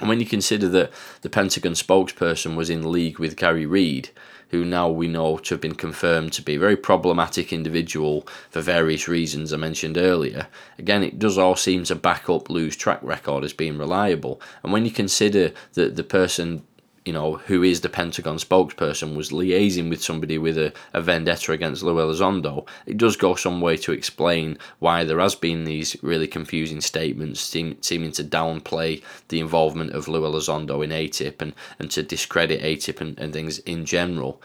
[0.00, 4.10] And when you consider that the Pentagon spokesperson was in league with Gary Reid
[4.54, 8.60] who now we know to have been confirmed to be a very problematic individual for
[8.60, 10.46] various reasons I mentioned earlier.
[10.78, 14.40] Again, it does all seem to back up Lou's track record as being reliable.
[14.62, 16.62] And when you consider that the person
[17.04, 21.52] you know, who is the Pentagon spokesperson, was liaising with somebody with a, a vendetta
[21.52, 25.96] against Lou Elizondo, it does go some way to explain why there has been these
[26.02, 31.52] really confusing statements seem, seeming to downplay the involvement of Lou Elizondo in ATIP and,
[31.78, 34.40] and to discredit ATIP and, and things in general.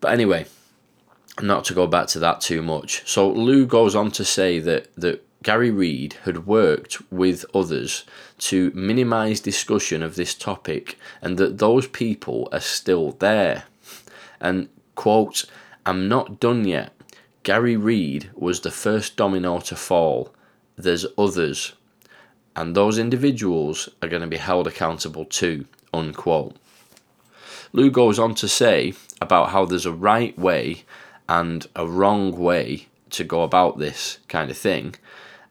[0.00, 0.46] But anyway,
[1.42, 3.02] not to go back to that too much.
[3.08, 8.04] So Lou goes on to say that that Gary Reid had worked with others
[8.36, 13.62] to minimise discussion of this topic and that those people are still there.
[14.40, 15.44] And, quote,
[15.86, 16.92] I'm not done yet.
[17.44, 20.34] Gary Reid was the first domino to fall.
[20.74, 21.74] There's others.
[22.56, 26.56] And those individuals are going to be held accountable too, unquote.
[27.72, 30.82] Lou goes on to say about how there's a right way
[31.28, 34.96] and a wrong way to go about this kind of thing.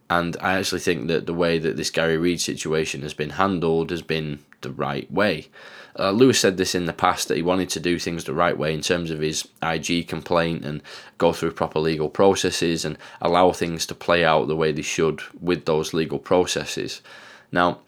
[0.09, 3.89] And I actually think that the way that this Gary Reid situation has been handled
[3.89, 5.47] has been the right way.
[5.97, 8.57] Uh, Lewis said this in the past that he wanted to do things the right
[8.57, 10.81] way in terms of his IG complaint and
[11.17, 15.21] go through proper legal processes and allow things to play out the way they should
[15.41, 17.01] with those legal processes.
[17.51, 17.79] Now,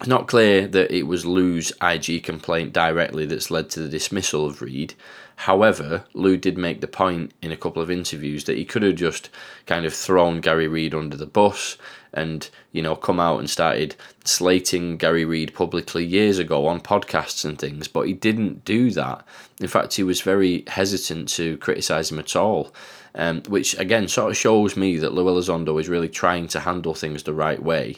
[0.00, 4.46] it's not clear that it was Lou's IG complaint directly that's led to the dismissal
[4.46, 4.94] of Reid.
[5.36, 8.96] However, Lou did make the point in a couple of interviews that he could have
[8.96, 9.30] just
[9.66, 11.76] kind of thrown Gary Reid under the bus
[12.12, 17.44] and, you know, come out and started slating Gary Reid publicly years ago on podcasts
[17.44, 19.24] and things, but he didn't do that.
[19.60, 22.74] In fact, he was very hesitant to criticise him at all.
[23.14, 26.94] Um, which again sort of shows me that Lou Elizondo is really trying to handle
[26.94, 27.96] things the right way.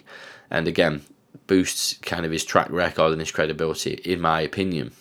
[0.50, 1.02] And again,
[1.47, 4.92] boosts kind of his track record and his credibility, in my opinion.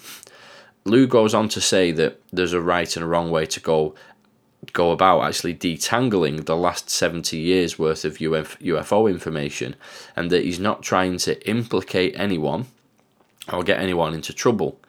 [0.86, 3.96] Lou goes on to say that there's a right and a wrong way to go
[4.72, 9.76] go about actually detangling the last 70 years worth of UFO information
[10.16, 12.68] and that he's not trying to implicate anyone
[13.52, 14.80] or get anyone into trouble.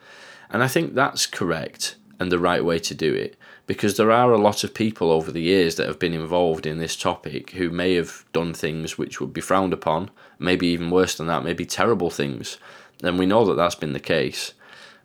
[0.49, 3.35] And I think that's correct and the right way to do it
[3.67, 6.77] because there are a lot of people over the years that have been involved in
[6.77, 11.15] this topic who may have done things which would be frowned upon, maybe even worse
[11.15, 12.57] than that, maybe terrible things.
[13.03, 14.53] And we know that that's been the case.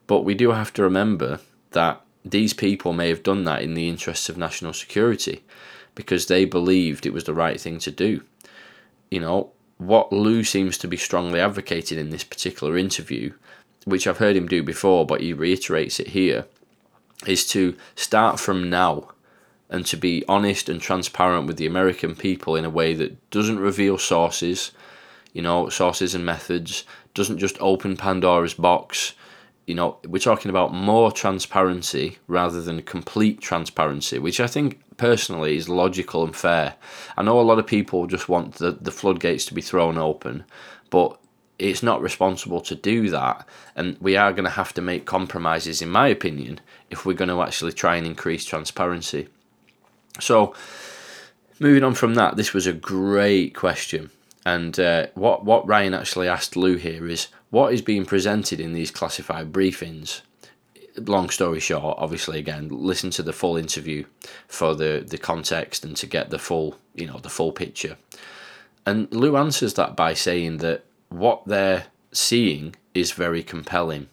[0.07, 1.41] But we do have to remember
[1.73, 5.45] that these people may have done that in the interests of national security
[5.95, 8.23] because they believed it was the right thing to do.
[9.11, 13.33] You know, what Lou seems to be strongly advocating in this particular interview,
[13.85, 16.47] which I've heard him do before, but he reiterates it here,
[17.27, 19.11] is to start from now
[19.71, 23.61] and to be honest and transparent with the American people in a way that doesn't
[23.61, 24.73] reveal sources,
[25.33, 29.15] you know, sources and methods, doesn't just open Pandora's box
[29.71, 35.57] you know, we're talking about more transparency rather than complete transparency, which I think personally
[35.57, 36.75] is logical and fair.
[37.17, 40.45] I know a lot of people just want the, the floodgates to be thrown open,
[40.91, 41.21] but
[41.61, 43.47] it's not responsible to do that.
[43.77, 46.59] And we are going to have to make compromises, in my opinion,
[46.91, 49.29] if we're going to actually try and increase transparency.
[50.19, 50.53] So,
[51.61, 54.11] moving on from that, this was a great question.
[54.45, 58.73] And uh, what, what Ryan actually asked Lou here is what is being presented in
[58.73, 60.23] these classified briefings?
[60.97, 64.05] Long story short obviously again listen to the full interview
[64.49, 67.97] for the the context and to get the full you know the full picture.
[68.85, 74.09] And lou answers that by saying that what they're seeing is very compelling.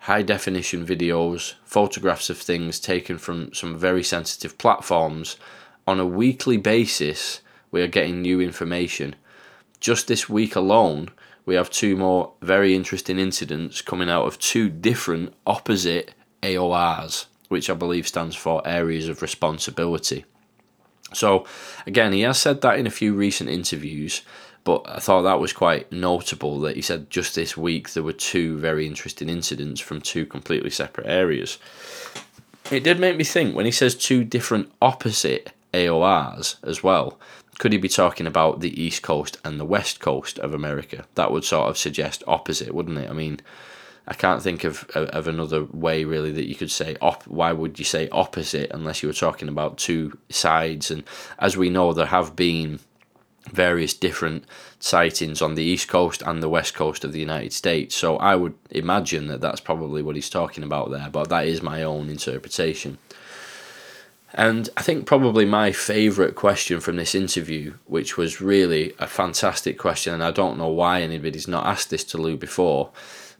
[0.00, 5.36] High definition videos photographs of things taken from some very sensitive platforms.
[5.86, 9.14] On a weekly basis we are getting new information
[9.80, 11.10] just this week alone
[11.46, 16.12] we have two more very interesting incidents coming out of two different opposite
[16.42, 20.24] AORs, which I believe stands for Areas of Responsibility.
[21.14, 21.46] So,
[21.86, 24.22] again, he has said that in a few recent interviews,
[24.64, 28.12] but I thought that was quite notable that he said just this week there were
[28.12, 31.58] two very interesting incidents from two completely separate areas.
[32.72, 37.20] It did make me think when he says two different opposite AORs as well,
[37.58, 41.06] could he be talking about the east coast and the west coast of America?
[41.14, 43.08] That would sort of suggest opposite, wouldn't it?
[43.08, 43.40] I mean,
[44.08, 47.26] I can't think of of another way really that you could say op.
[47.26, 50.90] Why would you say opposite unless you were talking about two sides?
[50.90, 51.02] And
[51.38, 52.78] as we know, there have been
[53.52, 54.44] various different
[54.78, 57.94] sightings on the east coast and the west coast of the United States.
[57.94, 61.08] So I would imagine that that's probably what he's talking about there.
[61.10, 62.98] But that is my own interpretation.
[64.36, 69.78] And I think probably my favourite question from this interview, which was really a fantastic
[69.78, 72.90] question, and I don't know why anybody's not asked this to Lou before,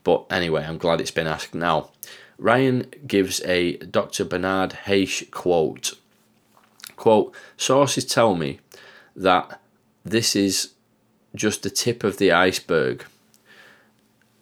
[0.05, 1.91] but anyway, I'm glad it's been asked now.
[2.39, 4.25] Ryan gives a Dr.
[4.25, 5.93] Bernard Haisch quote.
[6.97, 8.61] Quote, sources tell me
[9.15, 9.61] that
[10.03, 10.73] this is
[11.35, 13.05] just the tip of the iceberg.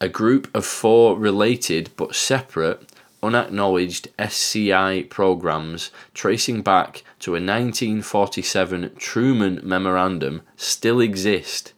[0.01, 2.88] A group of four related but separate
[3.24, 11.72] unacknowledged SCI programs tracing back to a 1947 Truman Memorandum still exist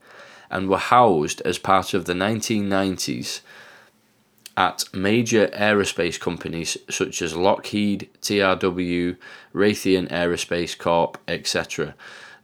[0.51, 3.41] and were housed as part of the 1990s
[4.57, 9.17] at major aerospace companies such as Lockheed, TRW,
[9.55, 11.95] Raytheon Aerospace Corp, etc.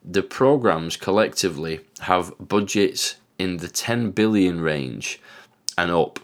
[0.05, 5.21] The programs collectively have budgets in the 10 billion range
[5.79, 6.19] and up.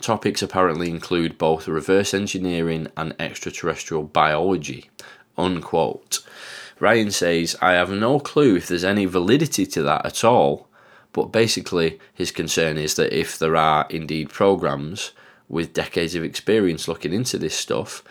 [0.00, 4.90] Topics apparently include both reverse engineering and extraterrestrial biology.
[5.36, 6.20] Unquote.
[6.80, 10.68] Ryan says, I have no clue if there's any validity to that at all,
[11.12, 15.12] but basically his concern is that if there are indeed programs
[15.48, 18.04] with decades of experience looking into this stuff,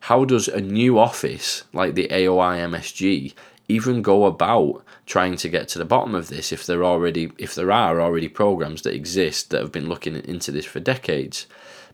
[0.00, 3.34] how does a new office like the AOI MSG
[3.68, 7.54] even go about trying to get to the bottom of this if there already if
[7.54, 11.46] there are already programs that exist that have been looking into this for decades.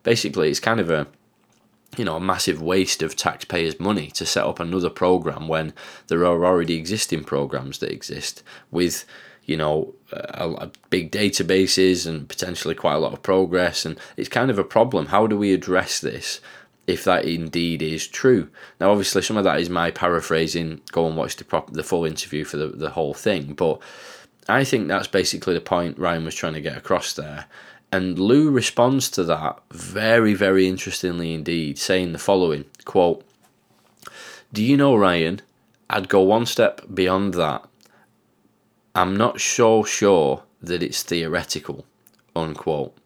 [0.03, 1.07] Basically it's kind of a
[1.97, 5.73] you know a massive waste of taxpayers money to set up another program when
[6.09, 9.05] there are already existing programs that exist with
[9.45, 13.85] you know a, big databases and potentially quite a lot of progress.
[13.85, 15.07] And it's kind of a problem.
[15.07, 16.41] How do we address this
[16.91, 18.51] if that indeed is true.
[18.81, 20.81] Now, obviously, some of that is my paraphrasing.
[20.93, 23.55] Go and watch the prop- the full interview for the, the whole thing.
[23.55, 23.81] But
[24.49, 27.47] I think that's basically the point Ryan was trying to get across there.
[27.93, 33.25] And Lou responds to that very, very interestingly indeed, saying the following quote,
[34.53, 35.41] Do you know, Ryan,
[35.89, 37.65] I'd go one step beyond that.
[38.95, 41.85] I'm not so sure that it's theoretical,
[42.37, 42.97] unquote.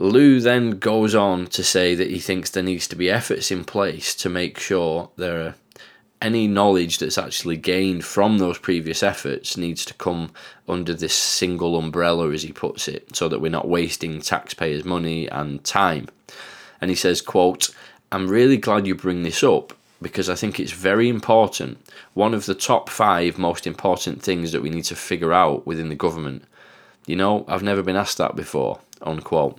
[0.00, 3.64] Lou then goes on to say that he thinks there needs to be efforts in
[3.64, 5.54] place to make sure there are
[6.22, 10.30] any knowledge that's actually gained from those previous efforts needs to come
[10.66, 15.28] under this single umbrella, as he puts it, so that we're not wasting taxpayers' money
[15.28, 16.08] and time.
[16.80, 17.68] And he says, quote,
[18.10, 21.76] I'm really glad you bring this up because I think it's very important.
[22.14, 25.90] One of the top five most important things that we need to figure out within
[25.90, 26.44] the government.
[27.04, 29.58] You know, I've never been asked that before, unquote.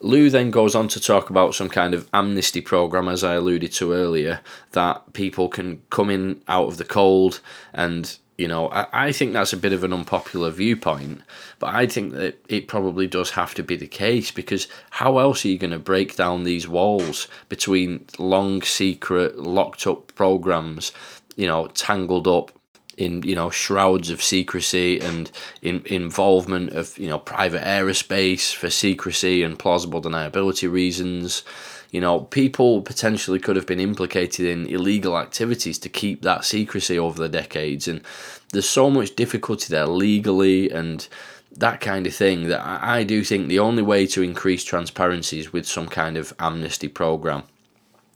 [0.00, 3.72] Lou then goes on to talk about some kind of amnesty program, as I alluded
[3.72, 4.40] to earlier,
[4.72, 7.40] that people can come in out of the cold.
[7.74, 11.20] And, you know, I, I think that's a bit of an unpopular viewpoint,
[11.58, 15.44] but I think that it probably does have to be the case because how else
[15.44, 20.92] are you going to break down these walls between long, secret, locked up programs,
[21.36, 22.52] you know, tangled up
[23.00, 25.30] in you know shrouds of secrecy and
[25.62, 31.42] in involvement of you know private aerospace for secrecy and plausible deniability reasons.
[31.90, 36.98] You know people potentially could have been implicated in illegal activities to keep that secrecy
[36.98, 37.88] over the decades.
[37.88, 38.02] And
[38.52, 41.08] there's so much difficulty there legally and
[41.56, 45.52] that kind of thing that I do think the only way to increase transparency is
[45.52, 47.42] with some kind of amnesty program.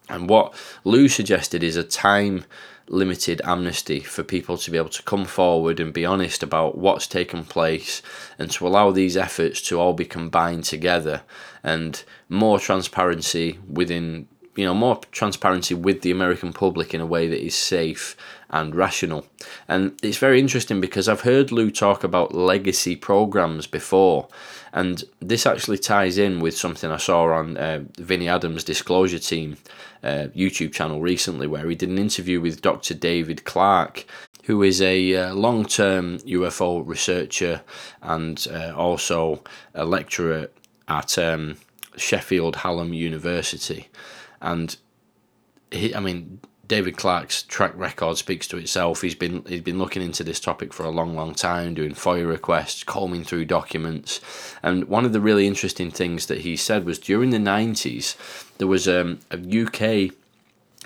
[0.09, 0.55] And what
[0.85, 2.45] Lou suggested is a time
[2.89, 7.07] limited amnesty for people to be able to come forward and be honest about what's
[7.07, 8.03] taken place
[8.39, 11.23] and to allow these efforts to all be combined together
[11.63, 17.29] and more transparency within you know more transparency with the American public in a way
[17.29, 18.17] that is safe
[18.51, 19.27] and rational.
[19.67, 24.29] And it's very interesting because I've heard Lou talk about legacy programs before,
[24.73, 29.57] and this actually ties in with something I saw on uh, Vinnie Adams' Disclosure Team
[30.05, 32.95] uh, YouTube channel recently, where he did an interview with Dr.
[32.95, 34.05] David Clarke,
[34.45, 37.63] Who is a uh, long term UFO researcher
[38.03, 39.43] and uh, also
[39.75, 40.51] a lecturer
[40.87, 41.57] at um,
[41.97, 43.89] Sheffield Hallam University?
[44.43, 44.77] And
[45.71, 49.03] he, I mean, David Clarke's track record speaks to itself.
[49.03, 52.29] He's been he's been looking into this topic for a long, long time, doing FOIA
[52.29, 54.21] requests, combing through documents,
[54.63, 58.17] and one of the really interesting things that he said was during the nineties
[58.59, 60.13] there was um, a UK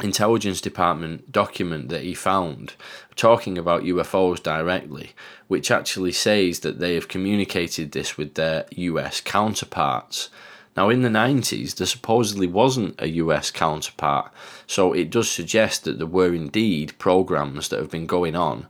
[0.03, 2.75] intelligence department document that he found
[3.17, 5.13] talking about UFOs directly,
[5.49, 10.31] which actually says that they have communicated this with their US counterparts
[10.77, 14.33] now, in the 90s, there supposedly wasn't a US counterpart,
[14.67, 18.67] so it does suggest that there were indeed programs that have been going on,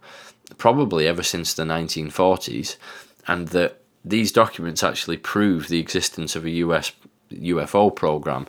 [0.57, 2.77] probably ever since the 1940s,
[3.27, 6.93] and that these documents actually prove the existence of a US
[7.31, 8.47] UFO program,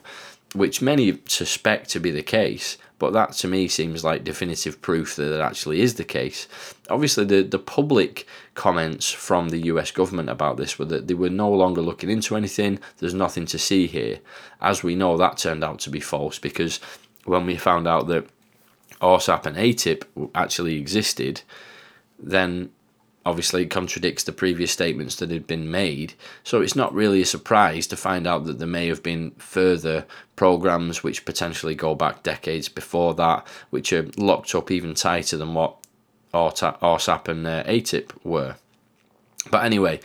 [0.56, 5.16] which many suspect to be the case, but that to me seems like definitive proof
[5.16, 6.48] that it actually is the case.
[6.90, 11.30] Obviously, the, the public comments from the US government about this were that they were
[11.30, 14.20] no longer looking into anything, there's nothing to see here.
[14.62, 16.80] As we know, that turned out to be false because
[17.24, 18.28] when we found out that
[19.02, 20.04] AAWSAP and ATIP
[20.36, 21.42] actually existed,
[22.20, 22.70] then
[23.30, 26.14] obviously contradicts the previous statements that had been made.
[26.44, 30.06] So it's not really a surprise to find out that there may have been further
[30.36, 35.54] programs which potentially go back decades before that, which are locked up even tighter than
[35.54, 35.78] what
[36.34, 38.56] AAWSAP and uh, ATIP were.
[39.52, 40.00] But anyway,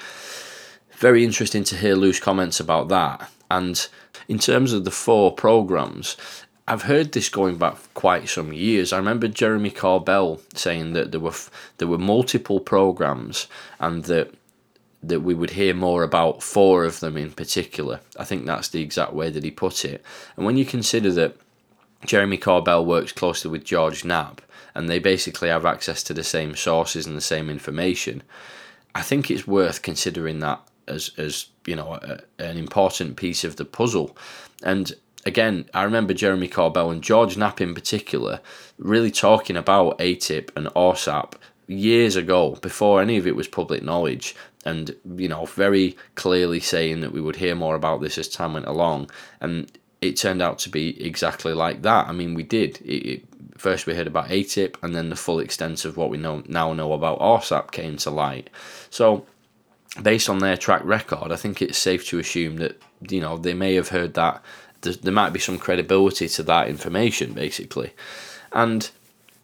[0.98, 3.30] very interesting to hear Lou's comments about that.
[3.50, 3.86] And
[4.28, 6.16] in terms of the four programs,
[6.66, 8.92] I've heard this going back quite some years.
[8.92, 11.34] I remember Jeremy Corbell saying that there were
[11.78, 13.46] there were multiple programs
[13.78, 14.34] and that
[15.02, 18.00] that we would hear more about four of them in particular.
[18.18, 20.02] I think that's the exact way that he put it.
[20.36, 21.36] And when you consider that
[22.06, 24.40] Jeremy Corbell works closely with George Knapp
[24.74, 28.22] and they basically have access to the same sources and the same information,
[28.94, 33.56] I think it's worth considering that as as you know a, an important piece of
[33.56, 34.16] the puzzle.
[34.62, 34.94] And
[35.26, 38.40] again, I remember Jeremy Corbell and George Knapp in particular
[38.78, 41.34] really talking about ATIP and AAWSAP
[41.66, 47.00] years ago, before any of it was public knowledge, and you know, very clearly saying
[47.00, 49.10] that we would hear more about this as time went along,
[49.40, 49.70] and
[50.00, 52.08] it turned out to be exactly like that.
[52.08, 52.80] I mean, we did.
[52.82, 53.24] It, it,
[53.56, 56.72] first, we heard about ATIP, and then the full extent of what we know now
[56.72, 58.50] know about AAWSAP came to light.
[58.90, 59.26] So,
[60.02, 63.54] based on their track record, I think it's safe to assume that you know they
[63.54, 64.42] may have heard that
[64.84, 67.92] there might be some credibility to that information, basically.
[68.52, 68.90] And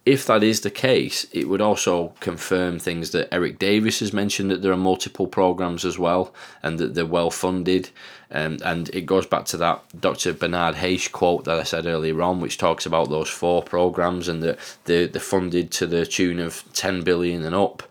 [0.05, 4.49] if that is the case, it would also confirm things that Eric Davis has mentioned
[4.49, 6.33] that there are multiple programs as well
[6.63, 7.91] and that they're well funded.
[8.31, 10.33] Um, and it goes back to that Dr.
[10.33, 14.41] Bernard Haisch quote that I said earlier on, which talks about those four programs and
[14.41, 17.83] that they're, they're funded to the tune of 10 billion and up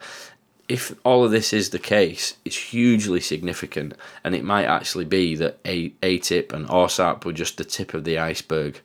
[0.70, 3.92] if all of this is the case, it's hugely significant,
[4.22, 8.04] and it might actually be that A- ATIP and AAWSAP were just the tip of
[8.04, 8.80] the iceberg.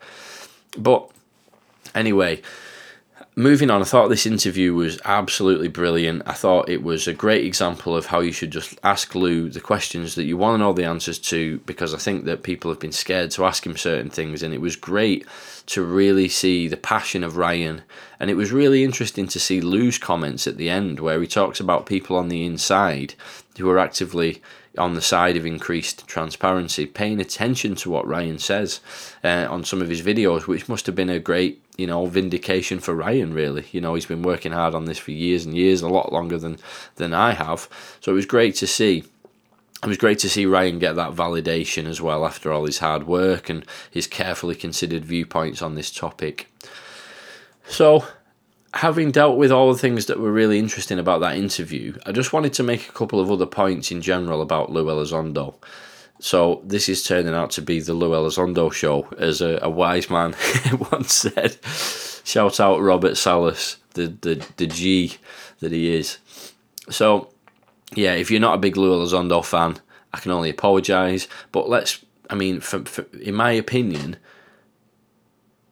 [0.76, 1.08] But
[1.94, 2.42] anyway,
[3.36, 6.24] moving on, I thought this interview was absolutely brilliant.
[6.26, 9.60] I thought it was a great example of how you should just ask Lou the
[9.60, 12.80] questions that you want to know the answers to because I think that people have
[12.80, 15.26] been scared to ask him certain things, and it was great
[15.68, 17.82] to really see the passion of Ryan.
[18.20, 21.60] And it was really interesting to see Lou's comments at the end where he talks
[21.60, 23.16] about people on the inside
[23.58, 24.42] who are actively
[24.78, 28.80] on the side of increased transparency, paying attention to what Ryan says
[29.24, 32.80] uh, on some of his videos, which must have been a great, you know, vindication
[32.80, 33.34] for Ryan.
[33.34, 36.12] Really, you know, he's been working hard on this for years and years, a lot
[36.12, 36.58] longer than
[36.96, 37.68] than I have.
[38.02, 39.04] So it was great to see.
[39.84, 43.06] It was great to see Ryan get that validation as well after all his hard
[43.06, 46.48] work and his carefully considered viewpoints on this topic.
[47.68, 48.06] So
[48.76, 52.34] having dealt with all the things that were really interesting about that interview, I just
[52.34, 55.56] wanted to make a couple of other points in general about Lou Elizondo.
[56.20, 60.10] So this is turning out to be the Lou Elizondo show, as a, a wise
[60.10, 60.36] man
[60.92, 61.58] once said.
[62.24, 65.18] Shout out Robert Salas, the, the, the G
[65.60, 66.18] that he is.
[66.90, 67.30] So,
[67.94, 69.78] yeah, if you're not a big Lou Elizondo fan,
[70.14, 71.28] I can only apologise.
[71.52, 74.18] But let's, I mean, for, for, in my opinion,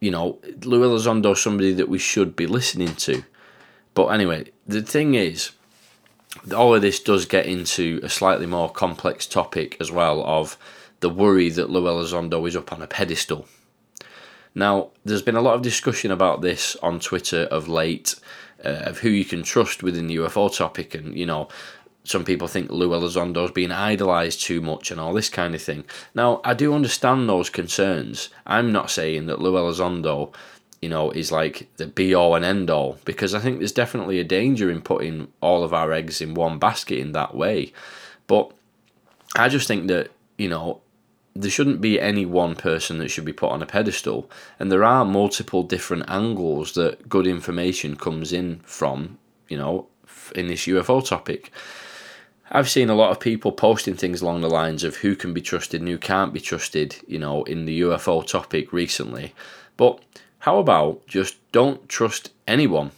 [0.00, 3.24] you know, Lou Elizondo somebody that we should be listening to.
[3.94, 5.52] But anyway, the thing is,
[6.54, 10.58] all of this does get into a slightly more complex topic as well of
[11.00, 13.46] the worry that Lou Elizondo is up on a pedestal.
[14.54, 18.14] Now, there's been a lot of discussion about this on Twitter of late,
[18.64, 21.48] uh, of who you can trust within the UFO topic, and you know,
[22.04, 25.84] some people think Lou Elizondo's being idolised too much and all this kind of thing.
[26.14, 28.28] Now, I do understand those concerns.
[28.46, 30.32] I'm not saying that Lou Elizondo,
[30.84, 34.20] you know, is like the be all and end all, because I think there's definitely
[34.20, 37.72] a danger in putting all of our eggs in one basket in that way.
[38.26, 38.52] But
[39.34, 40.82] I just think that, you know,
[41.34, 44.84] there shouldn't be any one person that should be put on a pedestal, and there
[44.84, 49.16] are multiple different angles that good information comes in from,
[49.48, 49.86] you know,
[50.34, 51.50] in this UFO topic.
[52.50, 55.40] I've seen a lot of people posting things along the lines of who can be
[55.40, 59.32] trusted and who can't be trusted, you know, in the UFO topic recently.
[59.78, 59.98] But
[60.44, 62.90] how about just don't trust anyone?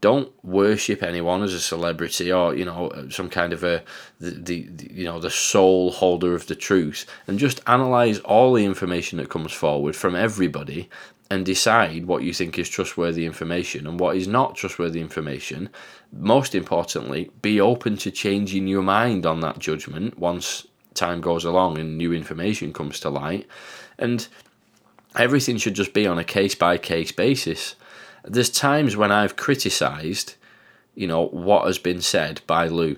[0.00, 3.82] Don't worship anyone as a celebrity or you know some kind of a
[4.18, 8.64] the, the, you know the sole holder of the truth, and just analyze all the
[8.64, 10.88] information that comes forward from everybody
[11.30, 15.68] and decide what you think is trustworthy information and what is not trustworthy information.
[16.12, 21.76] Most importantly, be open to changing your mind on that judgment once time goes along
[21.76, 23.46] and new information comes to light.
[23.98, 24.26] And
[25.16, 27.76] everything should just be on a case by case basis.
[28.24, 30.34] There's times when I've criticized,
[30.94, 32.96] you know, what has been said by Lou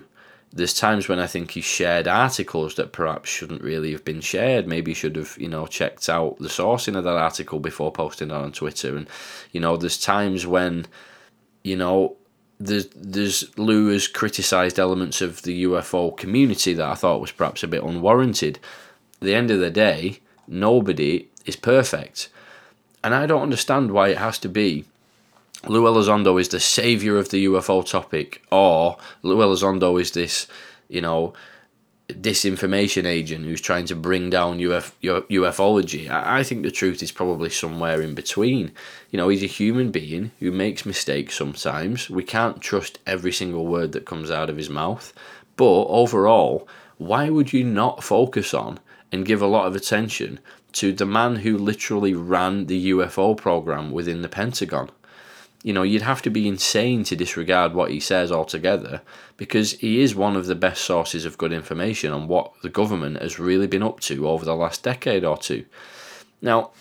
[0.51, 4.67] there's times when I think he's shared articles that perhaps shouldn't really have been shared.
[4.67, 8.29] Maybe he should have, you know, checked out the sourcing of that article before posting
[8.29, 8.97] it on Twitter.
[8.97, 9.07] And,
[9.51, 10.87] you know, there's times when,
[11.63, 12.15] you know,
[12.59, 17.61] there's, there's Lou has criticised elements of the UFO community that I thought was perhaps
[17.61, 18.57] a bit unwarranted.
[19.21, 22.29] At the end of the day, nobody is perfect.
[23.03, 24.85] And I don't understand why it has to be
[25.67, 30.47] Lou Elizondo is the savior of the UFO topic, or Lou Elizondo is this,
[30.87, 31.33] you know,
[32.09, 36.09] disinformation agent who's trying to bring down Uf- ufology.
[36.09, 38.71] I think the truth is probably somewhere in between.
[39.11, 42.09] You know, he's a human being who makes mistakes sometimes.
[42.09, 45.13] We can't trust every single word that comes out of his mouth.
[45.57, 48.79] But overall, why would you not focus on
[49.11, 50.39] and give a lot of attention
[50.73, 54.89] to the man who literally ran the UFO program within the Pentagon?
[55.63, 59.01] you know, you'd have to be insane to disregard what he says altogether
[59.35, 63.21] because he is one of the best sources of good information on what the government
[63.21, 65.65] has really been up to over the last decade or two.
[66.41, 66.71] Now,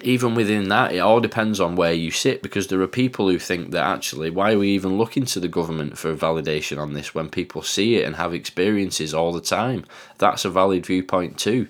[0.00, 3.38] even within that, it all depends on where you sit because there are people who
[3.40, 7.16] think that actually, why are we even looking to the government for validation on this
[7.16, 9.84] when people see it and have experiences all the time?
[10.18, 11.66] That's a valid viewpoint too.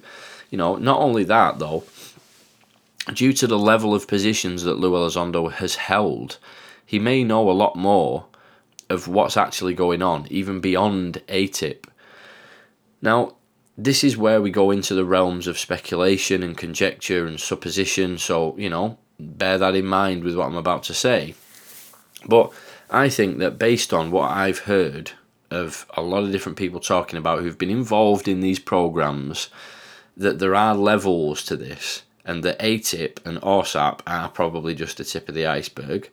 [0.51, 1.84] You know, not only that though,
[3.12, 6.38] due to the level of positions that Lou Elizondo has held,
[6.84, 8.26] he may know a lot more
[8.88, 11.84] of what's actually going on, even beyond ATIP.
[13.03, 13.36] Now,
[13.76, 18.57] this is where we go into the realms of speculation and conjecture and supposition, so,
[18.57, 21.34] you know, bear that in mind with what I'm about to say.
[22.26, 22.53] But
[22.90, 25.12] I think that based on what I've heard
[25.51, 29.49] of a lot of different people talking about who've been involved in these programs,
[30.18, 35.04] that there are levels to this and the ATIP and AAWSAP are probably just the
[35.04, 36.10] tip of the iceberg.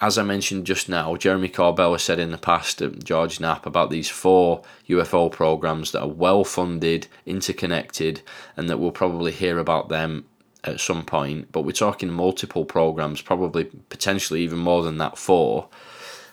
[0.00, 3.64] As I mentioned just now, Jeremy Corbell has said in the past, um, George Knapp,
[3.64, 8.22] about these four UFO programs that are well funded, interconnected,
[8.56, 10.24] and that we'll probably hear about them
[10.64, 15.68] at some point, but we're talking multiple programs, probably potentially even more than that, four.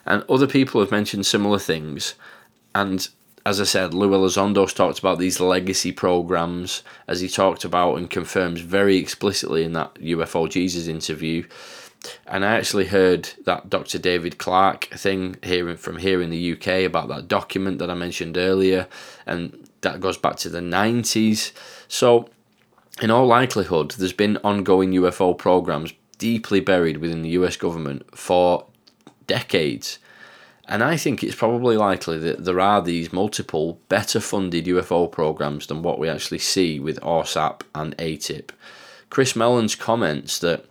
[0.05, 2.15] And other people have mentioned similar things.
[2.73, 3.07] And
[3.49, 8.07] as I said, Lou Elizondo's talked about these legacy programs, as he talked about and
[8.07, 11.47] confirms very explicitly in that UFO Jesus interview.
[12.27, 13.97] And I actually heard that Dr.
[13.97, 18.37] David Clarke thing here from here in the UK about that document that I mentioned
[18.37, 18.87] earlier,
[19.25, 21.51] and that goes back to the 90s.
[21.87, 22.29] So,
[23.01, 28.67] in all likelihood, there's been ongoing UFO programs deeply buried within the US government for
[29.25, 29.97] decades.
[30.69, 35.65] And I think it's probably likely that there are these multiple better funded UFO programs
[35.65, 38.51] than what we actually see with AAWSAP and ATIP.
[39.09, 40.65] Chris Mellon's comments that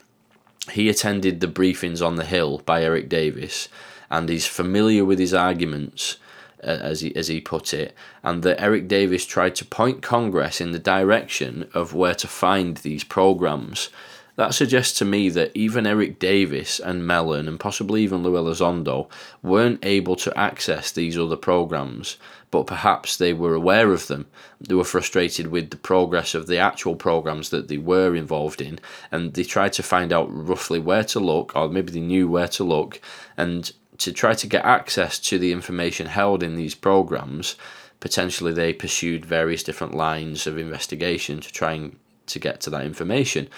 [0.71, 3.69] he attended the briefings on the Hill by Eric Davis
[4.09, 6.19] and he's familiar with his arguments,
[6.63, 7.93] uh, as, he, as he put it,
[8.23, 12.79] and that Eric Davis tried to point Congress in the direction of where to find
[12.79, 13.91] these programs
[14.39, 19.11] that suggests to me that even Eric Davis and Mellon, and possibly even Lou Elizondo,
[19.43, 22.19] weren't able to access these other programs,
[22.53, 24.27] but perhaps they were aware of them.
[24.61, 28.79] They were frustrated with the progress of the actual programs that they were involved in,
[29.11, 32.47] and they tried to find out roughly where to look, or maybe they knew where
[32.47, 33.01] to look,
[33.37, 37.57] and to try to get access to the information held in these programs.
[37.99, 41.97] Potentially, they pursued various different lines of investigation to try and
[42.29, 43.49] to get to that information.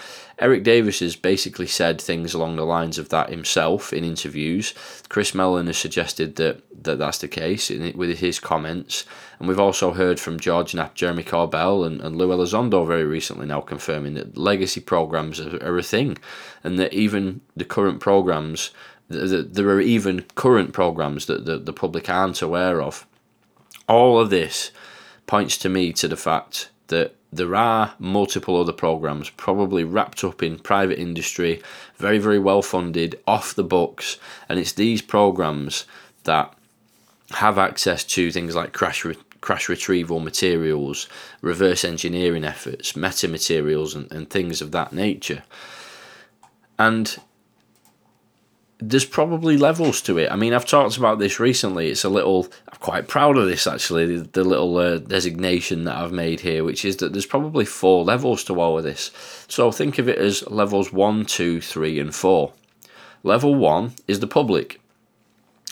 [0.41, 4.72] Eric Davis has basically said things along the lines of that himself in interviews.
[5.11, 9.05] Chris Mellon has suggested that, that that's the case in, with his comments.
[9.38, 13.47] And we've also heard from George Knapp, Jeremy Corbell, and, and Lou Elizondo very recently
[13.47, 16.16] now confirming that legacy programs are, are a thing
[16.64, 18.70] and that even the current programs,
[19.09, 23.07] that there are even current programs that the, the public aren't aware of.
[23.86, 24.72] All of this
[25.26, 30.43] points to me to the fact that there are multiple other programs probably wrapped up
[30.43, 31.62] in private industry,
[31.97, 34.18] very, very well funded, off the books,
[34.49, 35.85] and it's these programs
[36.24, 36.53] that
[37.33, 41.09] have access to things like crash re- crash retrieval materials,
[41.41, 45.43] reverse engineering efforts, metamaterials, and, and things of that nature.
[46.78, 47.16] And
[48.78, 50.31] there's probably levels to it.
[50.31, 51.91] I mean, I've talked about this recently.
[51.91, 52.49] It's a little,
[52.81, 56.85] quite proud of this actually, the, the little uh, designation that I've made here, which
[56.85, 59.11] is that there's probably four levels to all of this.
[59.49, 62.53] So think of it as levels one, two, three, and four.
[63.22, 64.81] Level one is the public,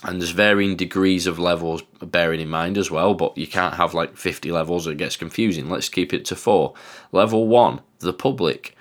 [0.04, 3.94] and there's varying degrees of levels bearing in mind as well, but you can't have
[3.94, 5.70] like 50 levels, it gets confusing.
[5.70, 6.74] Let's keep it to four.
[7.10, 8.76] Level one, the public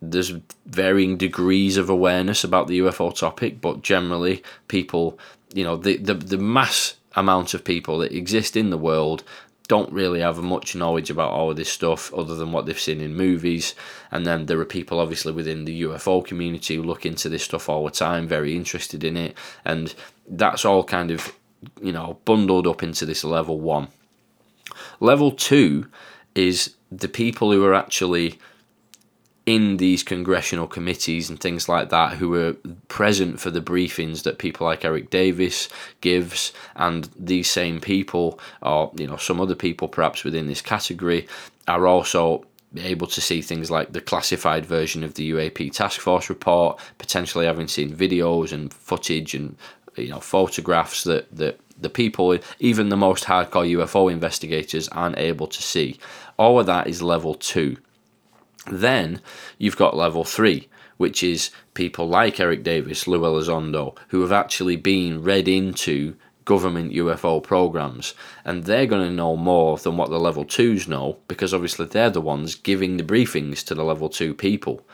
[0.00, 0.32] there's
[0.64, 5.18] varying degrees of awareness about the UFO topic, but generally, people,
[5.52, 9.24] you know, the, the, the mass amount of people that exist in the world
[9.68, 13.02] don't really have much knowledge about all of this stuff other than what they've seen
[13.02, 13.74] in movies.
[14.10, 17.68] And then there are people, obviously, within the UFO community who look into this stuff
[17.68, 19.36] all the time, very interested in it.
[19.66, 19.94] And
[20.26, 21.34] that's all kind of,
[21.82, 23.88] you know, bundled up into this level one.
[25.00, 25.86] Level two
[26.34, 28.38] is the people who are actually
[29.48, 32.52] in these congressional committees and things like that who were
[32.88, 35.70] present for the briefings that people like Eric Davis
[36.02, 41.26] gives and these same people or you know some other people perhaps within this category
[41.66, 42.44] are also
[42.76, 47.46] able to see things like the classified version of the UAP task force report potentially
[47.46, 49.56] having seen videos and footage and
[49.96, 55.46] you know photographs that that the people even the most hardcore UFO investigators aren't able
[55.46, 55.98] to see.
[56.36, 57.78] All of that is level 2
[58.66, 59.20] then
[59.58, 64.76] you've got level three, which is people like Eric Davis, Lou Elizondo, who have actually
[64.76, 70.18] been read into government UFO programs, and they're going to know more than what the
[70.18, 74.32] level twos know because obviously they're the ones giving the briefings to the level two
[74.32, 74.86] people.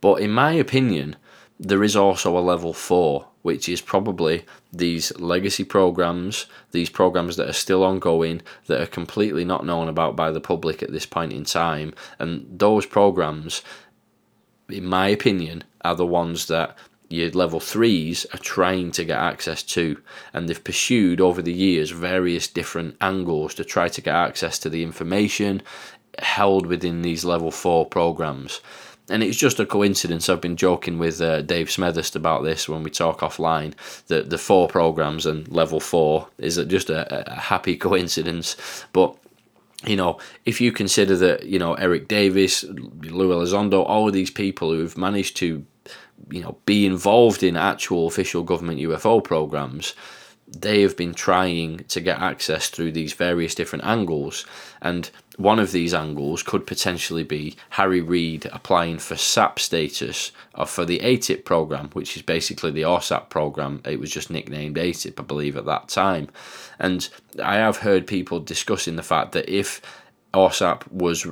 [0.00, 1.14] But in my opinion,
[1.60, 7.48] there is also a level four, which is probably these legacy programs, these programs that
[7.48, 11.32] are still ongoing, that are completely not known about by the public at this point
[11.32, 11.94] in time.
[12.18, 13.62] And those programs,
[14.68, 16.76] in my opinion, are the ones that
[17.08, 20.00] your level threes are trying to get access to,
[20.32, 24.68] and they've pursued over the years various different angles to try to get access to
[24.68, 25.62] the information
[26.18, 28.60] held within these level four programs
[29.10, 30.28] and it's just a coincidence.
[30.28, 33.74] I've been joking with uh, Dave Smethurst about this when we talk offline.
[34.08, 38.56] That the four programs and level four is just a, a happy coincidence.
[38.92, 39.16] But
[39.86, 44.30] you know, if you consider that you know Eric Davis, Lou Elizondo, all of these
[44.30, 45.64] people who've managed to,
[46.30, 49.94] you know, be involved in actual official government UFO programs,
[50.46, 54.44] they have been trying to get access through these various different angles.
[54.82, 60.32] And one of these angles could potentially be Harry Reid applying for SAP status
[60.66, 63.80] for the ATIP program, which is basically the AAWSAP program.
[63.84, 66.28] It was just nicknamed ATIP, I believe, at that time.
[66.80, 67.08] And
[67.42, 69.80] I have heard people discussing the fact that if
[70.34, 71.24] AAWSAP was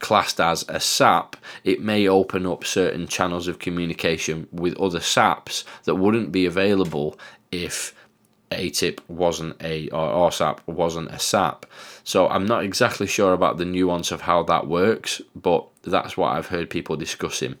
[0.00, 5.64] classed as a SAP, it may open up certain channels of communication with other SAPs
[5.84, 7.16] that wouldn't be available
[7.52, 7.94] if
[8.50, 11.66] ATIP wasn't a or AAWSAP wasn't a SAP.
[12.08, 16.28] So I'm not exactly sure about the nuance of how that works, but that's what
[16.28, 17.56] I've heard people discussing.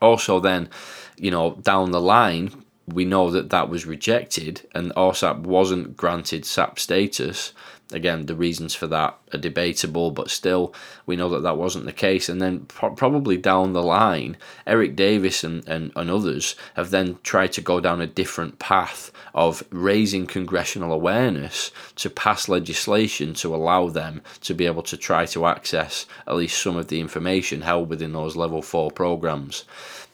[0.00, 0.70] Also, then,
[1.18, 6.44] you know, down the line, we know that that was rejected and AAWSAP wasn't granted
[6.44, 7.52] SAP status.
[7.90, 10.74] Again, the reasons for that are debatable, but still,
[11.06, 12.28] we know that that wasn't the case.
[12.28, 14.36] And then, pro- probably down the line,
[14.66, 19.10] Eric Davis and, and, and others have then tried to go down a different path
[19.34, 25.24] of raising congressional awareness to pass legislation to allow them to be able to try
[25.26, 29.64] to access at least some of the information held within those level four programs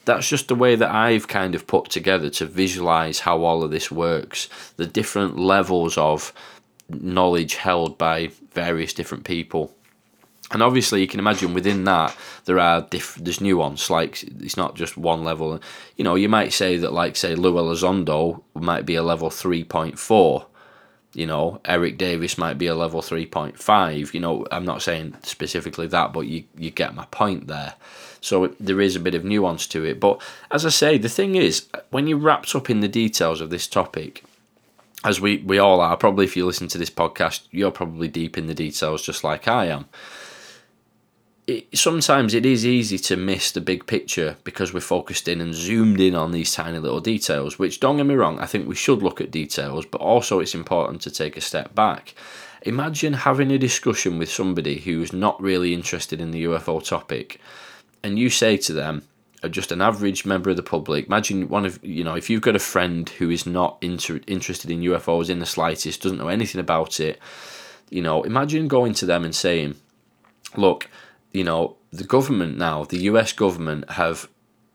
[0.05, 3.71] that's just the way that I've kind of put together to visualize how all of
[3.71, 4.49] this works.
[4.77, 6.33] The different levels of
[6.89, 9.75] knowledge held by various different people.
[10.51, 13.89] And obviously, you can imagine within that there are diff- there's nuance.
[13.89, 15.61] Like it's not just one level.
[15.97, 19.65] You know, you might say that, like say, Lou Elizondo might be a level three
[19.65, 20.47] point four.
[21.15, 24.13] You know, Eric Davis might be a level three point five.
[24.13, 27.75] You know, I'm not saying specifically that, but you you get my point there.
[28.25, 30.01] So there is a bit of nuance to it.
[30.01, 30.21] But
[30.51, 33.67] as I say, the thing is, when you're wrapped up in the details of this
[33.67, 34.25] topic,
[35.05, 38.39] as we, we all are, probably if you listen to this podcast, you're probably deep
[38.39, 39.85] in the details just like I am.
[41.47, 45.55] It, sometimes it is easy to miss the big picture because we're focused in and
[45.55, 48.75] zoomed in on these tiny little details, which don't get me wrong, I think we
[48.75, 52.15] should look at details, but also it's important to take a step back.
[52.63, 57.39] Imagine having a discussion with somebody who's not really interested in the UFO topic,
[58.05, 59.03] and you say to them,
[59.43, 61.07] uh, just an average member of the public.
[61.07, 64.71] Imagine one of you know if you've got a friend who is not inter- interested
[64.71, 67.19] in UFOs in the slightest, doesn't know anything about it.
[67.91, 69.77] You know, imagine going to them and saying,
[70.57, 70.89] "Look,
[71.33, 73.33] you know, the government now, the U.S.
[73.33, 74.29] government have."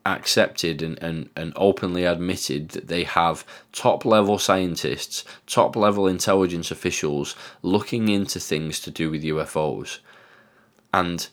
[0.06, 6.70] accepted and, and, and openly admitted that they have top level scientists, top level intelligence
[6.70, 9.98] officials looking into things to do with UFOs.
[10.94, 11.28] And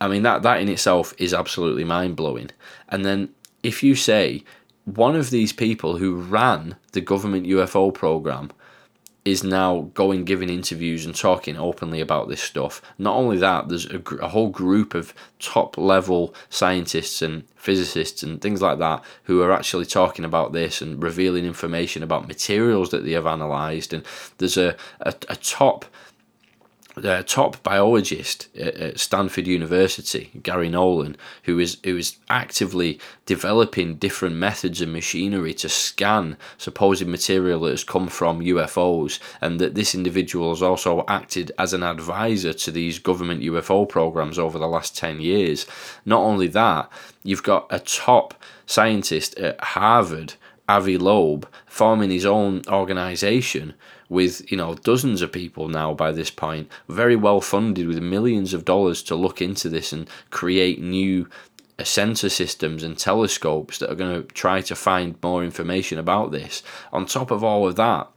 [0.00, 2.50] I mean that that in itself is absolutely mind blowing.
[2.88, 3.30] And then
[3.62, 4.44] if you say
[4.84, 8.50] one of these people who ran the government UFO program
[9.24, 12.82] is now going giving interviews and talking openly about this stuff.
[12.98, 18.42] Not only that, there's a, a, whole group of top level scientists and physicists and
[18.42, 23.04] things like that who are actually talking about this and revealing information about materials that
[23.06, 23.94] they have analyzed.
[23.94, 24.04] And
[24.36, 25.86] there's a, a, a top
[26.94, 34.36] the top biologist at Stanford University, Gary Nolan, who is who is actively developing different
[34.36, 39.94] methods and machinery to scan supposed material that has come from UFOs, and that this
[39.94, 44.96] individual has also acted as an advisor to these government UFO programs over the last
[44.96, 45.66] ten years.
[46.04, 46.90] Not only that,
[47.22, 48.34] you've got a top
[48.66, 50.34] scientist at Harvard,
[50.68, 53.74] Avi Loeb, forming his own organization
[54.08, 58.54] with you know dozens of people now by this point, very well funded with millions
[58.54, 61.28] of dollars to look into this and create new
[61.78, 66.32] uh, sensor systems and telescopes that are going to try to find more information about
[66.32, 66.62] this.
[66.92, 68.08] On top of all of that,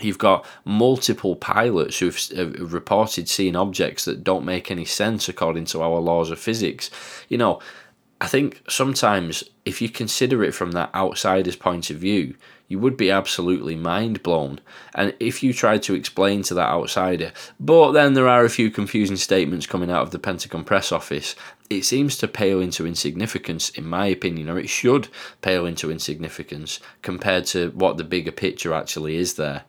[0.00, 5.64] You've got multiple pilots who've, have reported seeing objects that don't make any sense according
[5.66, 6.90] to our laws of physics.
[7.28, 7.60] You know,
[8.20, 12.36] I think sometimes if you consider it from that outsider's point of view,
[12.68, 14.60] you would be absolutely mind blown.
[14.94, 18.70] And if you tried to explain to that outsider, but then there are a few
[18.70, 21.34] confusing statements coming out of the Pentagon press office,
[21.70, 25.08] it seems to pale into insignificance, in my opinion, or it should
[25.40, 29.64] pale into insignificance compared to what the bigger picture actually is there.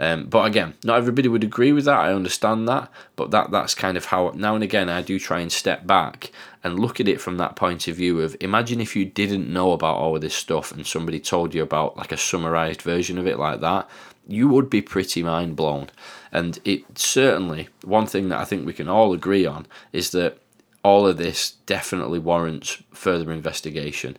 [0.00, 1.98] Um, but again, not everybody would agree with that.
[1.98, 5.40] I understand that, but that that's kind of how now and again I do try
[5.40, 6.30] and step back
[6.62, 9.72] and look at it from that point of view of imagine if you didn't know
[9.72, 13.26] about all of this stuff and somebody told you about like a summarized version of
[13.26, 13.88] it like that,
[14.28, 15.90] you would be pretty mind blown.
[16.30, 20.38] And it certainly one thing that I think we can all agree on is that
[20.84, 24.16] all of this definitely warrants further investigation.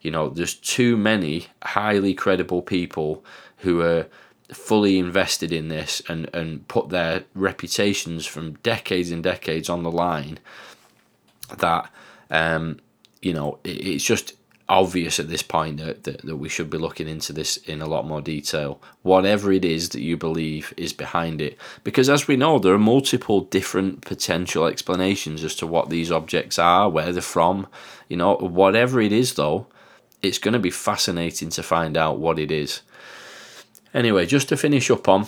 [0.00, 3.24] You know, there's too many highly credible people
[3.58, 4.06] who are
[4.52, 9.90] fully invested in this and, and put their reputations from decades and decades on the
[9.90, 10.38] line
[11.58, 11.90] that
[12.30, 12.78] um,
[13.22, 14.34] you know it, it's just
[14.70, 17.86] obvious at this point that, that, that we should be looking into this in a
[17.86, 18.80] lot more detail.
[19.02, 21.58] Whatever it is that you believe is behind it.
[21.82, 26.56] Because as we know, there are multiple different potential explanations as to what these objects
[26.56, 27.66] are, where they're from.
[28.08, 29.66] You know, whatever it is, though,
[30.22, 32.82] it's going to be fascinating to find out what it is.
[33.92, 35.26] Anyway, just to finish up on,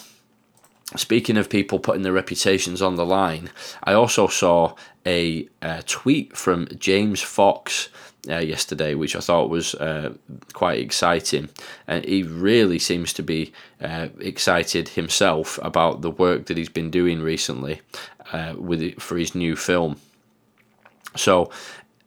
[0.96, 3.50] speaking of people putting their reputations on the line,
[3.84, 4.74] I also saw
[5.06, 7.88] a, a tweet from James Fox
[8.28, 10.14] uh, yesterday, which I thought was uh,
[10.52, 11.48] quite exciting.
[11.86, 16.90] And he really seems to be uh, excited himself about the work that he's been
[16.90, 17.80] doing recently
[18.32, 19.96] uh, with it, for his new film.
[21.16, 21.50] So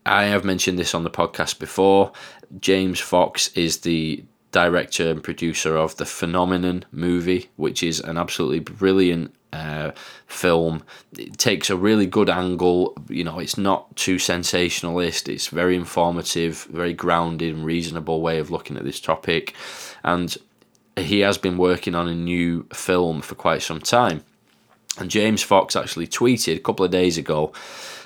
[0.06, 2.12] I have mentioned this on the podcast before.
[2.60, 4.24] James Fox is the
[4.56, 9.92] director and producer of the Phenomenon movie, which is an absolutely brilliant uh,
[10.28, 10.82] film.
[11.18, 12.96] It takes a really good angle.
[13.10, 15.28] You know, it's not too sensationalist.
[15.28, 19.54] It's very informative, very grounded and reasonable way of looking at this topic.
[20.06, 20.38] And
[20.96, 24.24] he has been working on a new film for quite some time.
[24.98, 27.52] And James Fox actually tweeted a couple of days ago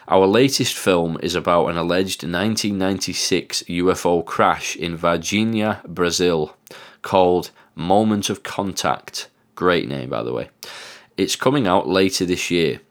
[0.10, 6.58] our latest film is about an alleged 1996 UFO crash in Varginha, Brazil,
[7.04, 9.30] called Moment of Contact.
[9.54, 10.50] Great name, by the way.
[11.16, 12.82] It's coming out later this year.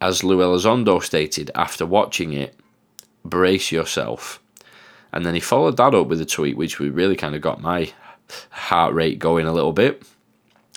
[0.00, 2.54] As Lou Elizondo stated after watching it,
[3.24, 4.40] brace yourself.
[5.12, 7.60] And then he followed that up with a tweet, which we really kind of got
[7.60, 7.92] my
[8.50, 10.04] heart rate going a little bit,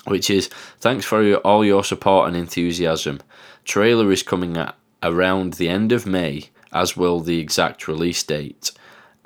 [0.06, 0.48] which is
[0.80, 3.20] thanks for all your support and enthusiasm.
[3.66, 8.72] Trailer is coming at around the end of May, as will the exact release date.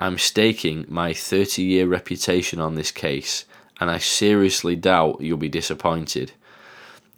[0.00, 3.44] I'm staking my 30 year reputation on this case,
[3.80, 6.32] and I seriously doubt you'll be disappointed.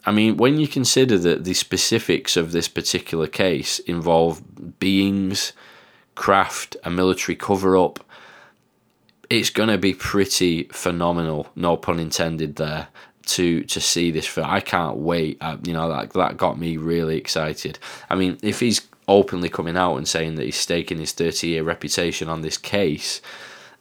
[0.07, 5.53] I mean, when you consider that the specifics of this particular case involve beings,
[6.15, 8.05] craft, a military cover up,
[9.29, 12.89] it's going to be pretty phenomenal, no pun intended there,
[13.29, 14.49] to to see this film.
[14.49, 15.41] I can't wait.
[15.65, 17.79] You know, that that got me really excited.
[18.11, 21.63] I mean, if he's openly coming out and saying that he's staking his 30 year
[21.63, 23.21] reputation on this case,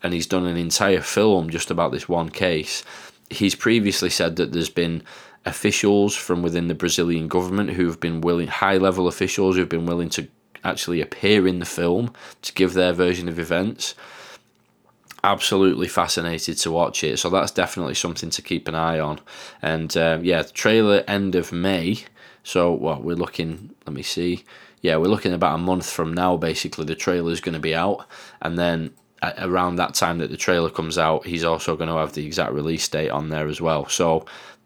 [0.04, 2.84] and he's done an entire film just about this one case,
[3.30, 5.04] he's previously said that there's been
[5.46, 10.10] officials from within the Brazilian government who've been willing, high level officials who've been willing
[10.10, 10.28] to
[10.64, 13.96] actually appear in the film to give their version of events
[15.24, 17.18] absolutely fascinated to watch it.
[17.18, 19.20] So that's definitely something to keep an eye on.
[19.62, 22.04] And uh, yeah, trailer end of May.
[22.44, 24.44] So what we're looking, let me see.
[24.82, 26.38] Yeah, we're looking about a month from now.
[26.38, 28.06] Basically, the trailer is going to be out,
[28.42, 28.92] and then
[29.40, 32.54] around that time that the trailer comes out, he's also going to have the exact
[32.54, 33.90] release date on there as well.
[33.90, 34.26] So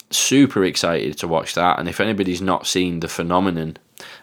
[0.09, 1.79] super excited to watch that.
[1.79, 3.77] And if anybody's not seen the phenomenon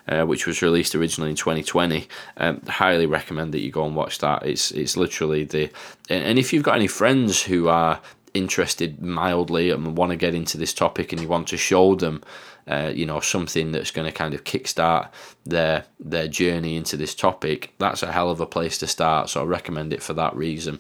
[0.09, 2.09] uh, which was released originally in 2020.
[2.37, 4.45] Um, highly recommend that you go and watch that.
[4.47, 5.71] It's it's literally the
[6.09, 8.01] and if you've got any friends who are
[8.35, 12.23] interested mildly and want to get into this topic and you want to show them
[12.69, 15.09] uh, you know something that's going to kind of kickstart
[15.45, 19.41] their their journey into this topic that's a hell of a place to start so
[19.41, 20.79] i recommend it for that reason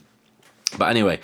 [0.76, 1.18] but anyway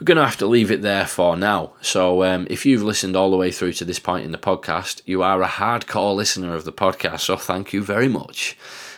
[0.00, 1.74] we're going to have to leave it there for now.
[1.82, 5.02] So, um, if you've listened all the way through to this point in the podcast,
[5.04, 7.20] you are a hardcore listener of the podcast.
[7.20, 8.56] So, thank you very much.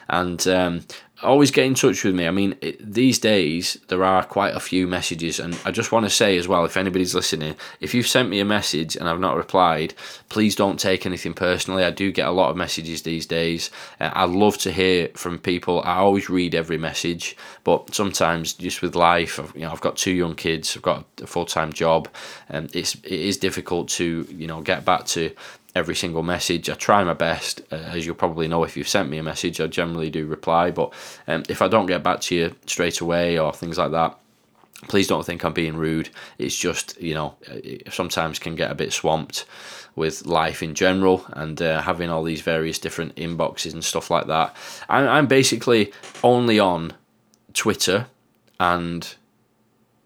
[0.09, 0.85] And um,
[1.23, 2.27] always get in touch with me.
[2.27, 6.05] I mean, it, these days there are quite a few messages, and I just want
[6.07, 9.21] to say as well, if anybody's listening, if you've sent me a message and I've
[9.21, 9.95] not replied,
[10.29, 11.85] please don't take anything personally.
[11.85, 13.71] I do get a lot of messages these days.
[14.01, 15.83] Uh, I love to hear from people.
[15.85, 20.13] I always read every message, but sometimes just with life, you know, I've got two
[20.13, 22.09] young kids, I've got a full time job,
[22.49, 25.35] and it's it is difficult to you know get back to
[25.75, 26.69] every single message.
[26.69, 29.61] I try my best, uh, as you'll probably know if you've sent me a message.
[29.61, 30.93] I generally do reply, but
[31.27, 34.19] um, if I don't get back to you straight away or things like that,
[34.89, 36.11] please don't think I'm being rude.
[36.39, 37.37] It's just you know
[37.91, 39.47] sometimes can get a bit swamped
[39.95, 44.27] with life in general and uh, having all these various different inboxes and stuff like
[44.27, 44.57] that.
[44.89, 45.93] I'm, I'm basically
[46.25, 46.95] only on
[47.53, 48.07] Twitter
[48.59, 49.15] and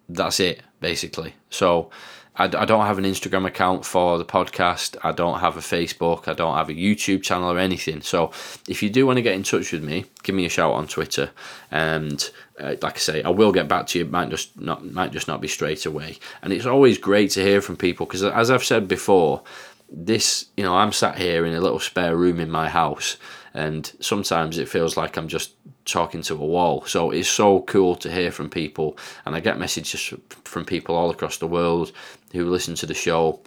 [0.08, 1.34] that's it basically.
[1.50, 1.90] So
[2.36, 4.96] I, I don't have an Instagram account for the podcast.
[5.02, 6.28] I don't have a Facebook.
[6.28, 8.02] I don't have a YouTube channel or anything.
[8.02, 8.30] So
[8.68, 10.86] if you do want to get in touch with me, give me a shout on
[10.86, 11.30] Twitter.
[11.70, 12.30] And
[12.60, 14.04] uh, like I say, I will get back to you.
[14.04, 16.18] It might just not might just not be straight away.
[16.42, 19.42] And it's always great to hear from people because, as I've said before,
[19.88, 23.16] this you know I'm sat here in a little spare room in my house
[23.56, 25.52] and sometimes it feels like I'm just
[25.86, 26.84] talking to a wall.
[26.86, 30.12] So it's so cool to hear from people, and I get messages
[30.44, 31.92] from people all across the world
[32.32, 33.40] who listen to the show.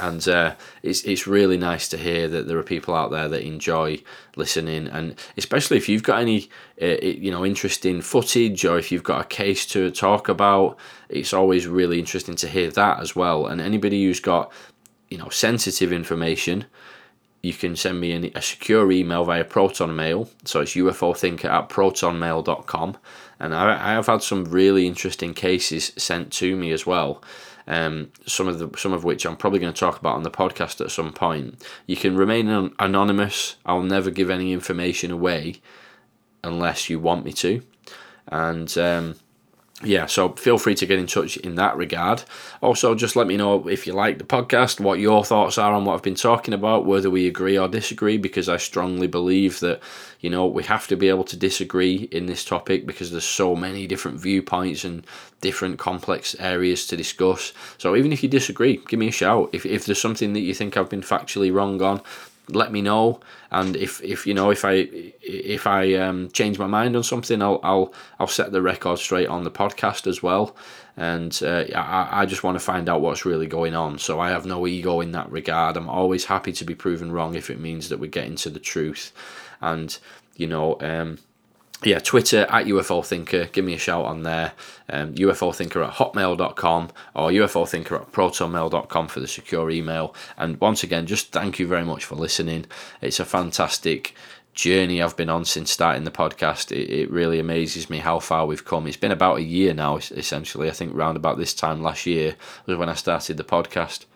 [0.00, 3.42] and uh, it's it's really nice to hear that there are people out there that
[3.42, 4.02] enjoy
[4.36, 6.48] listening, and especially if you've got any
[6.82, 10.76] uh, you know interesting footage or if you've got a case to talk about,
[11.08, 13.46] it's always really interesting to hear that as well.
[13.46, 14.52] And anybody who's got
[15.10, 16.66] you know sensitive information,
[17.46, 20.28] you can send me a secure email via Proton Mail.
[20.44, 22.96] So it's UFOthinker at protonmail.com.
[23.38, 27.22] And I, I have had some really interesting cases sent to me as well.
[27.68, 30.30] Um, some of the some of which I'm probably going to talk about on the
[30.30, 31.64] podcast at some point.
[31.86, 33.56] You can remain an- anonymous.
[33.64, 35.60] I'll never give any information away
[36.42, 37.62] unless you want me to,
[38.28, 39.16] and um,
[39.82, 42.24] yeah, so feel free to get in touch in that regard.
[42.62, 45.84] Also, just let me know if you like the podcast, what your thoughts are on
[45.84, 49.82] what I've been talking about, whether we agree or disagree, because I strongly believe that,
[50.20, 53.54] you know, we have to be able to disagree in this topic because there's so
[53.54, 55.06] many different viewpoints and
[55.42, 57.52] different complex areas to discuss.
[57.76, 59.50] So even if you disagree, give me a shout.
[59.52, 62.00] If, if there's something that you think I've been factually wrong on,
[62.48, 63.20] let me know.
[63.50, 64.88] And if, if you know if I
[65.22, 69.28] if I um, change my mind on something I'll I'll I'll set the record straight
[69.28, 70.56] on the podcast as well.
[70.96, 73.98] And uh, I, I just want to find out what's really going on.
[73.98, 75.76] So I have no ego in that regard.
[75.76, 78.60] I'm always happy to be proven wrong if it means that we're getting to the
[78.60, 79.12] truth.
[79.60, 79.96] And
[80.36, 81.18] you know um,
[81.84, 83.46] yeah, Twitter at UFO Thinker.
[83.46, 84.52] Give me a shout on there.
[84.88, 90.14] Um, UFO Thinker at hotmail.com or UFO Thinker at protonmail.com for the secure email.
[90.38, 92.66] And once again, just thank you very much for listening.
[93.02, 94.14] It's a fantastic
[94.54, 96.72] journey I've been on since starting the podcast.
[96.72, 98.86] It, it really amazes me how far we've come.
[98.86, 100.68] It's been about a year now, essentially.
[100.68, 104.06] I think round about this time last year was when I started the podcast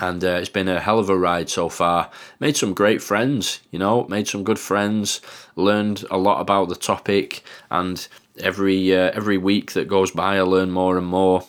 [0.00, 2.10] and uh, it's been a hell of a ride so far.
[2.40, 5.20] Made some great friends, you know, made some good friends,
[5.56, 8.06] learned a lot about the topic, and
[8.38, 11.46] every uh, every week that goes by, I learn more and more,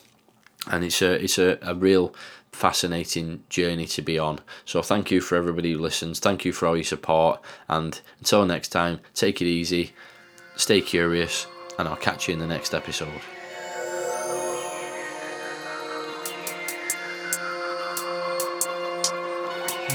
[0.71, 2.13] and it's a it's a, a real
[2.51, 4.39] fascinating journey to be on.
[4.63, 6.19] So thank you for everybody who listens.
[6.19, 9.93] Thank you for all your support, and until next time, take it easy,
[10.55, 11.47] stay curious,
[11.79, 13.34] and I'll catch you in the next episode.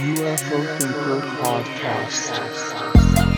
[0.00, 3.29] UFO Thinker Podcast.